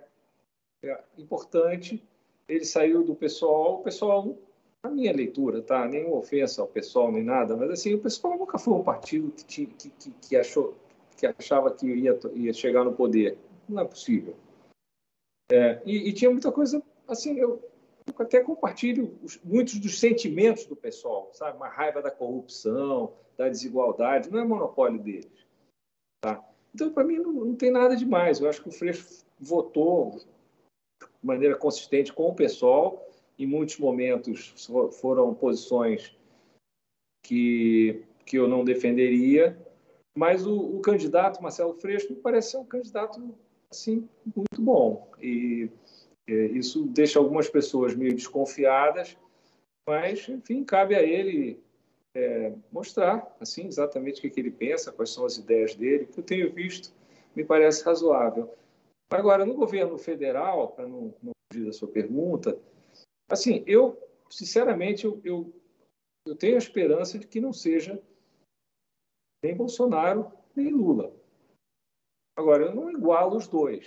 é, 0.83 0.99
importante. 1.19 2.03
Ele 2.49 2.65
saiu 2.65 3.05
do 3.05 3.15
pessoal, 3.15 3.81
o 3.81 3.83
pessoal, 3.83 4.35
na 4.83 4.91
minha 4.91 5.13
leitura, 5.13 5.61
tá? 5.61 5.87
Nenhuma 5.87 6.17
ofensa 6.17 6.63
ao 6.63 6.69
pessoal 6.69 7.13
nem 7.13 7.23
nada, 7.23 7.55
mas 7.55 7.69
assim, 7.69 7.93
o 7.93 7.99
pessoal 7.99 8.39
nunca 8.39 8.59
foi 8.59 8.73
um 8.73 8.83
partido 8.83 9.31
que, 9.31 9.67
que, 9.67 9.91
que, 9.91 10.11
que 10.11 10.37
achou, 10.37 10.75
que 11.19 11.27
achava 11.27 11.71
que 11.71 11.87
ia, 11.87 12.19
ia 12.35 12.53
chegar 12.55 12.83
no 12.83 12.95
poder. 12.95 13.37
Não 13.71 13.83
é 13.83 13.85
possível. 13.85 14.37
É, 15.51 15.81
e, 15.85 16.09
e, 16.09 16.13
tinha 16.13 16.31
muita 16.31 16.51
coisa, 16.51 16.83
assim, 17.07 17.39
eu, 17.39 17.63
até 18.19 18.41
compartilho 18.41 19.17
os, 19.23 19.41
muitos 19.43 19.79
dos 19.79 19.99
sentimentos 19.99 20.67
do 20.67 20.75
pessoal, 20.75 21.31
sabe? 21.33 21.57
Uma 21.57 21.69
raiva 21.69 22.03
da 22.03 22.11
corrupção, 22.11 23.15
da 23.37 23.49
desigualdade, 23.49 24.31
não 24.31 24.41
é 24.41 24.45
monopólio 24.45 25.01
deles. 25.01 25.47
Tá? 26.21 26.45
Então, 26.75 26.93
para 26.93 27.05
mim, 27.05 27.19
não, 27.19 27.33
não, 27.33 27.55
tem 27.55 27.71
nada 27.71 27.97
demais. 27.97 28.41
Eu 28.41 28.49
acho 28.49 28.61
que 28.61 28.69
o 28.69 28.73
Freixo 28.73 29.25
votou 29.39 30.19
de 30.19 30.27
maneira 31.23 31.57
consistente 31.57 32.13
com 32.13 32.29
o 32.29 32.35
pessoal. 32.35 33.09
Em 33.39 33.47
muitos 33.47 33.79
momentos 33.79 34.55
foram 35.01 35.33
posições 35.33 36.17
que, 37.25 38.05
que 38.27 38.37
eu 38.37 38.49
não 38.49 38.65
defenderia, 38.65 39.57
mas 40.17 40.47
o, 40.47 40.77
o 40.77 40.81
candidato 40.81 41.43
Marcelo 41.43 41.75
Freixo 41.75 42.13
me 42.13 42.21
parece 42.21 42.51
ser 42.51 42.57
um 42.59 42.65
candidato 42.65 43.35
assim 43.73 44.09
muito 44.35 44.61
bom 44.61 45.11
e 45.21 45.71
isso 46.27 46.87
deixa 46.87 47.19
algumas 47.19 47.49
pessoas 47.49 47.95
meio 47.95 48.15
desconfiadas, 48.15 49.17
mas 49.89 50.29
enfim 50.29 50.63
cabe 50.63 50.95
a 50.95 51.03
ele 51.03 51.61
é, 52.15 52.53
mostrar 52.71 53.37
assim 53.41 53.67
exatamente 53.67 54.19
o 54.19 54.23
que, 54.23 54.31
que, 54.31 54.41
ele 54.41 54.51
pensa, 54.51 54.93
quais 54.93 55.11
são 55.11 55.25
as 55.25 55.39
ideias 55.39 55.75
dele. 55.75 56.07
Que 56.07 56.21
eu 56.21 56.25
tenho 56.25 56.53
visto 56.53 56.93
me 57.35 57.45
parece 57.45 57.85
razoável. 57.85 58.53
Agora, 59.11 59.45
no 59.45 59.55
governo 59.55 59.99
federal, 59.99 60.69
para 60.69 60.87
não, 60.87 61.15
não 61.23 61.33
fugir 61.53 61.67
da 61.67 61.73
sua 61.73 61.89
pergunta, 61.89 62.59
assim, 63.29 63.65
eu, 63.67 63.99
sinceramente, 64.29 65.05
eu, 65.05 65.21
eu, 65.25 65.53
eu 66.27 66.37
tenho 66.37 66.55
a 66.55 66.59
esperança 66.59 67.19
de 67.19 67.27
que 67.27 67.41
não 67.41 67.53
seja 67.53 68.01
nem 69.43 69.57
Bolsonaro, 69.57 70.31
nem 70.55 70.71
Lula. 70.71 71.13
Agora, 72.41 72.65
eu 72.65 72.75
não 72.75 72.91
igualo 72.91 73.37
os 73.37 73.47
dois. 73.47 73.87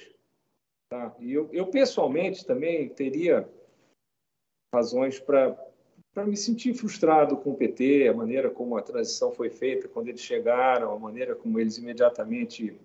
Tá? 0.89 1.15
E 1.19 1.33
eu, 1.33 1.49
eu 1.51 1.67
pessoalmente 1.67 2.45
também 2.45 2.87
teria 2.89 3.49
razões 4.73 5.19
para 5.19 5.57
para 6.13 6.27
me 6.27 6.37
sentir 6.37 6.75
frustrado 6.75 7.35
com 7.37 7.53
o 7.53 7.55
PT, 7.55 8.07
a 8.07 8.13
maneira 8.13 8.47
como 8.47 8.77
a 8.77 8.83
transição 8.83 9.31
foi 9.31 9.49
feita 9.49 9.87
quando 9.87 10.09
eles 10.09 10.21
chegaram, 10.21 10.93
a 10.93 10.99
maneira 10.99 11.33
como 11.33 11.59
eles 11.59 11.79
imediatamente 11.79 12.79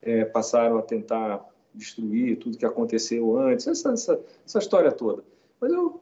é, 0.00 0.24
passaram 0.24 0.78
a 0.78 0.82
tentar 0.82 1.44
destruir 1.74 2.38
tudo 2.38 2.56
que 2.56 2.64
aconteceu 2.64 3.36
antes, 3.36 3.66
essa, 3.66 3.92
essa, 3.92 4.24
essa 4.46 4.58
história 4.60 4.92
toda. 4.92 5.24
Mas 5.60 5.72
eu 5.72 6.00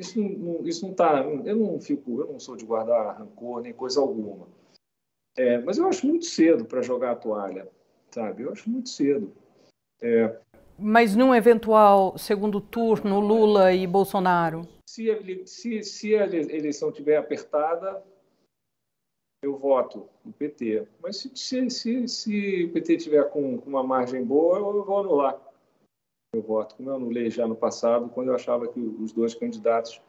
isso 0.00 0.20
não, 0.20 0.66
isso 0.66 0.86
não 0.86 0.94
tá, 0.94 1.22
eu 1.22 1.56
não 1.56 1.80
fico, 1.80 2.20
eu 2.20 2.32
não 2.32 2.40
sou 2.40 2.56
de 2.56 2.66
guardar 2.66 3.16
rancor 3.18 3.62
nem 3.62 3.72
coisa 3.72 4.00
alguma. 4.00 4.48
É, 5.36 5.58
mas 5.58 5.78
eu 5.78 5.86
acho 5.86 6.06
muito 6.06 6.24
cedo 6.24 6.64
para 6.64 6.82
jogar 6.82 7.12
a 7.12 7.16
toalha, 7.16 7.70
sabe? 8.10 8.42
Eu 8.42 8.52
acho 8.52 8.68
muito 8.68 8.88
cedo. 8.88 9.32
É, 10.00 10.38
mas 10.78 11.16
num 11.16 11.34
eventual 11.34 12.18
segundo 12.18 12.60
turno, 12.60 13.18
Lula 13.18 13.72
e 13.72 13.86
Bolsonaro? 13.86 14.68
Se 14.86 15.10
a, 15.10 15.18
se, 15.46 15.82
se 15.82 16.14
a 16.14 16.26
eleição 16.26 16.90
estiver 16.90 17.16
apertada, 17.16 18.04
eu 19.42 19.56
voto 19.56 20.08
no 20.24 20.32
PT. 20.32 20.86
Mas 21.02 21.16
se, 21.16 21.30
se, 21.34 21.70
se, 21.70 22.08
se 22.08 22.64
o 22.64 22.72
PT 22.72 22.96
tiver 22.98 23.24
com, 23.30 23.58
com, 23.58 23.70
uma 23.70 23.82
margem 23.82 24.22
boa, 24.22 24.58
eu, 24.58 24.76
eu 24.76 24.84
vou 24.84 25.00
anular 25.00 25.40
meu 26.34 26.42
voto, 26.42 26.76
como 26.76 26.90
eu 26.90 26.96
anulei 26.96 27.30
já 27.30 27.46
no 27.46 27.56
passado, 27.56 28.10
quando 28.10 28.28
eu 28.28 28.34
achava 28.34 28.68
que 28.68 28.78
os 28.78 29.12
dois 29.12 29.34
candidatos 29.34 30.02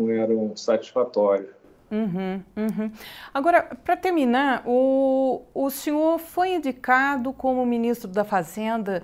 não 0.00 0.08
eram 0.08 0.54
satisfatórios. 0.54 1.52
Uhum, 1.90 2.42
uhum. 2.56 2.90
Agora, 3.32 3.62
para 3.62 3.96
terminar, 3.96 4.62
o, 4.66 5.42
o 5.54 5.70
senhor 5.70 6.18
foi 6.18 6.54
indicado 6.54 7.32
como 7.32 7.64
ministro 7.64 8.08
da 8.08 8.24
Fazenda 8.24 9.02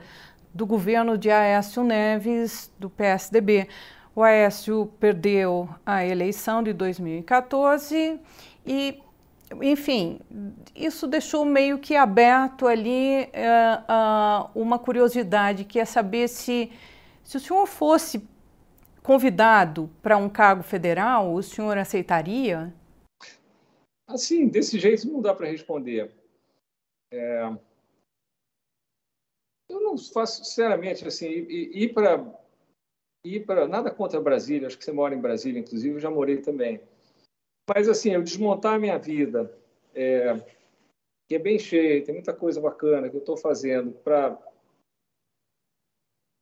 do 0.53 0.66
governo 0.66 1.16
de 1.16 1.31
Aécio 1.31 1.85
Neves, 1.85 2.72
do 2.78 2.91
PSDB. 2.91 3.68
O 4.14 4.22
Aécio 4.22 4.93
perdeu 4.99 5.68
a 5.87 6.05
eleição 6.05 6.62
de 6.62 6.72
2014 6.72 8.18
e, 8.66 9.01
enfim, 9.62 10.18
isso 10.74 11.07
deixou 11.07 11.45
meio 11.45 11.78
que 11.78 11.95
aberto 11.95 12.66
ali 12.66 13.22
uh, 13.22 14.47
uh, 14.47 14.61
uma 14.61 14.78
curiosidade, 14.78 15.64
que 15.64 15.78
é 15.78 15.85
saber 15.85 16.28
se, 16.28 16.72
se 17.22 17.37
o 17.37 17.41
senhor 17.41 17.66
fosse 17.66 18.28
convidado 19.03 19.90
para 20.03 20.16
um 20.16 20.28
cargo 20.28 20.62
federal, 20.62 21.32
o 21.32 21.42
senhor 21.42 21.76
aceitaria? 21.78 22.72
Assim, 24.09 24.48
desse 24.48 24.78
jeito 24.78 25.07
não 25.09 25.20
dá 25.20 25.34
para 25.34 25.46
responder. 25.46 26.11
É, 27.12 27.51
eu 29.70 29.80
não 29.80 29.96
faço, 29.96 30.44
sinceramente, 30.44 31.07
assim, 31.07 31.28
ir 31.28 31.92
para. 31.94 32.38
Ir 33.22 33.44
para 33.44 33.68
nada 33.68 33.90
contra 33.90 34.20
Brasília, 34.20 34.66
acho 34.66 34.78
que 34.78 34.84
você 34.84 34.92
mora 34.92 35.14
em 35.14 35.20
Brasília, 35.20 35.61
inclusive, 35.61 35.96
eu 35.96 36.01
já 36.01 36.11
morei 36.11 36.38
também. 36.38 36.80
Mas, 37.68 37.86
assim, 37.86 38.12
eu 38.12 38.22
desmontar 38.22 38.74
a 38.74 38.78
minha 38.78 38.98
vida, 38.98 39.55
é, 39.94 40.34
que 41.28 41.34
é 41.34 41.38
bem 41.38 41.59
cheia, 41.59 42.03
tem 42.03 42.14
muita 42.14 42.32
coisa 42.32 42.61
bacana 42.61 43.11
que 43.11 43.16
eu 43.16 43.20
estou 43.20 43.36
fazendo 43.36 43.92
para 43.92 44.38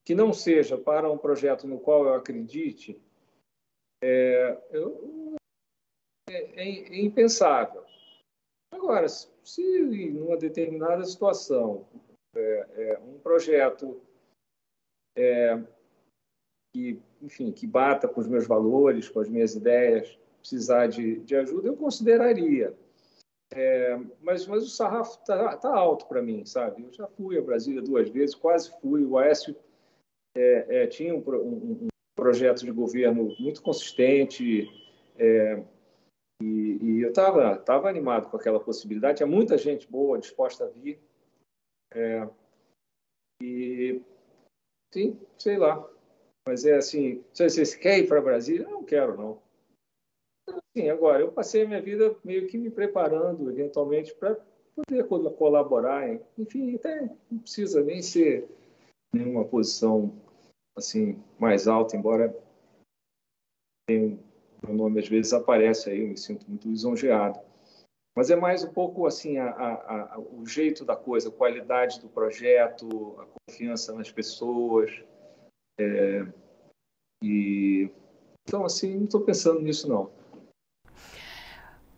que 0.08 0.14
não 0.14 0.32
seja 0.32 0.78
para 0.78 1.12
um 1.12 1.18
projeto 1.18 1.68
no 1.68 1.78
qual 1.78 2.06
eu 2.06 2.14
acredite, 2.14 2.98
é, 4.02 4.58
eu, 4.70 5.36
é, 6.30 6.34
é, 6.34 6.96
é 6.96 7.00
impensável. 7.02 7.84
Agora, 8.72 9.06
se 9.06 10.08
numa 10.10 10.38
determinada 10.38 11.04
situação 11.04 11.86
é, 12.34 12.40
é, 12.40 12.98
um 13.00 13.18
projeto 13.18 14.00
é, 15.14 15.62
que, 16.74 17.02
enfim, 17.20 17.52
que 17.52 17.66
bata 17.66 18.08
com 18.08 18.22
os 18.22 18.28
meus 18.28 18.46
valores, 18.46 19.10
com 19.10 19.20
as 19.20 19.28
minhas 19.28 19.54
ideias, 19.54 20.18
precisar 20.38 20.86
de, 20.86 21.18
de 21.18 21.36
ajuda, 21.36 21.68
eu 21.68 21.76
consideraria. 21.76 22.74
É, 23.52 23.94
mas, 24.22 24.46
mas 24.46 24.64
o 24.64 24.70
sarrafo 24.70 25.20
está 25.20 25.54
tá 25.58 25.68
alto 25.68 26.06
para 26.06 26.22
mim, 26.22 26.46
sabe? 26.46 26.84
Eu 26.84 26.92
já 26.94 27.06
fui 27.08 27.36
a 27.36 27.42
Brasília 27.42 27.82
duas 27.82 28.08
vezes, 28.08 28.34
quase 28.34 28.70
fui. 28.80 29.04
O 29.04 29.18
Aécio 29.18 29.54
é, 30.36 30.82
é, 30.82 30.86
tinha 30.86 31.14
um, 31.14 31.18
um, 31.18 31.88
projeto 32.16 32.64
de 32.64 32.72
governo 32.72 33.34
muito 33.38 33.62
consistente 33.62 34.68
é, 35.16 35.62
e, 36.42 36.78
e, 36.82 37.00
eu 37.02 37.10
estava 37.10 37.56
tava 37.56 37.88
animado 37.88 38.30
com 38.30 38.36
aquela 38.36 38.60
possibilidade. 38.60 39.18
Tinha 39.18 39.26
muita 39.26 39.56
gente 39.56 39.90
boa 39.90 40.18
disposta 40.18 40.64
a 40.64 40.68
vir. 40.68 41.00
É, 41.94 42.28
e, 43.42 44.00
sim, 44.92 45.18
sei 45.36 45.56
lá. 45.56 45.88
Mas 46.46 46.64
é 46.64 46.76
assim, 46.76 47.22
se 47.32 47.48
você 47.48 47.78
quer 47.78 47.98
ir 47.98 48.08
para 48.08 48.22
Brasília? 48.22 48.64
Eu 48.64 48.70
não 48.70 48.84
quero, 48.84 49.16
não. 49.16 49.42
Sim, 50.76 50.88
agora, 50.88 51.22
eu 51.22 51.32
passei 51.32 51.62
a 51.62 51.68
minha 51.68 51.82
vida 51.82 52.16
meio 52.24 52.46
que 52.46 52.56
me 52.56 52.70
preparando, 52.70 53.50
eventualmente, 53.50 54.14
para 54.14 54.38
poder 54.74 55.04
colaborar. 55.36 56.08
Enfim, 56.38 56.74
até 56.76 57.10
não 57.30 57.38
precisa 57.40 57.82
nem 57.82 58.00
ser 58.00 58.48
nenhuma 59.14 59.44
posição 59.44 60.12
assim 60.76 61.22
mais 61.38 61.66
alta, 61.66 61.96
embora 61.96 62.34
meu 63.88 64.74
nome 64.74 65.00
às 65.00 65.08
vezes 65.08 65.32
aparece 65.32 65.90
aí, 65.90 66.00
eu 66.00 66.08
me 66.08 66.16
sinto 66.16 66.48
muito 66.48 66.68
lisonjeado. 66.68 67.40
Mas 68.16 68.30
é 68.30 68.36
mais 68.36 68.64
um 68.64 68.72
pouco 68.72 69.06
assim 69.06 69.38
a, 69.38 69.48
a, 69.48 70.14
a, 70.14 70.18
o 70.18 70.44
jeito 70.44 70.84
da 70.84 70.96
coisa, 70.96 71.28
a 71.28 71.32
qualidade 71.32 72.00
do 72.00 72.08
projeto, 72.08 73.16
a 73.20 73.26
confiança 73.26 73.94
nas 73.94 74.10
pessoas. 74.10 74.90
É, 75.80 76.26
e 77.22 77.88
então 78.48 78.64
assim 78.64 78.96
não 78.96 79.04
estou 79.04 79.20
pensando 79.20 79.60
nisso 79.60 79.88
não. 79.88 80.10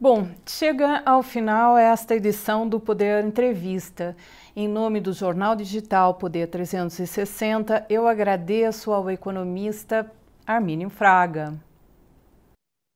Bom, 0.03 0.27
chega 0.47 1.03
ao 1.05 1.23
final 1.23 1.77
esta 1.77 2.15
edição 2.15 2.67
do 2.67 2.81
Poder 2.81 3.23
Entrevista. 3.23 4.17
Em 4.57 4.67
nome 4.67 4.99
do 4.99 5.13
jornal 5.13 5.55
digital 5.55 6.15
Poder 6.15 6.47
360, 6.47 7.85
eu 7.87 8.09
agradeço 8.09 8.93
ao 8.93 9.11
economista 9.11 10.11
Armínio 10.47 10.89
Fraga. 10.89 11.53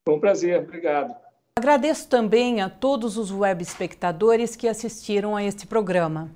Foi 0.08 0.16
um 0.16 0.18
prazer, 0.18 0.62
obrigado. 0.62 1.14
Agradeço 1.58 2.08
também 2.08 2.62
a 2.62 2.70
todos 2.70 3.18
os 3.18 3.30
web 3.30 3.62
espectadores 3.62 4.56
que 4.56 4.66
assistiram 4.66 5.36
a 5.36 5.44
este 5.44 5.66
programa. 5.66 6.30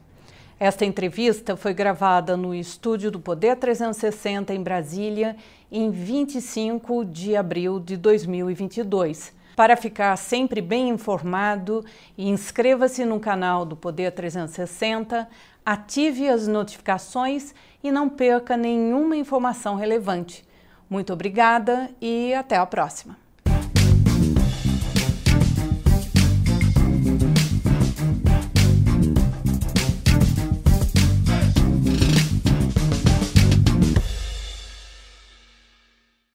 Esta 0.60 0.84
entrevista 0.84 1.56
foi 1.56 1.72
gravada 1.72 2.36
no 2.36 2.54
estúdio 2.54 3.10
do 3.10 3.18
Poder 3.18 3.56
360 3.56 4.52
em 4.52 4.62
Brasília 4.62 5.34
em 5.72 5.90
25 5.90 7.06
de 7.06 7.34
abril 7.34 7.80
de 7.80 7.96
2022. 7.96 9.38
Para 9.59 9.76
ficar 9.76 10.14
sempre 10.14 10.61
bem 10.61 10.88
informado, 10.88 11.84
inscreva-se 12.16 13.04
no 13.04 13.18
canal 13.18 13.64
do 13.64 13.74
Poder 13.74 14.12
360, 14.12 15.28
ative 15.66 16.28
as 16.28 16.46
notificações 16.46 17.52
e 17.82 17.90
não 17.90 18.09
perca 18.09 18.56
nenhuma 18.56 19.16
informação 19.16 19.74
relevante. 19.74 20.44
Muito 20.88 21.12
obrigada 21.12 21.90
e 22.00 22.32
até 22.34 22.56
a 22.56 22.64
próxima. 22.64 23.16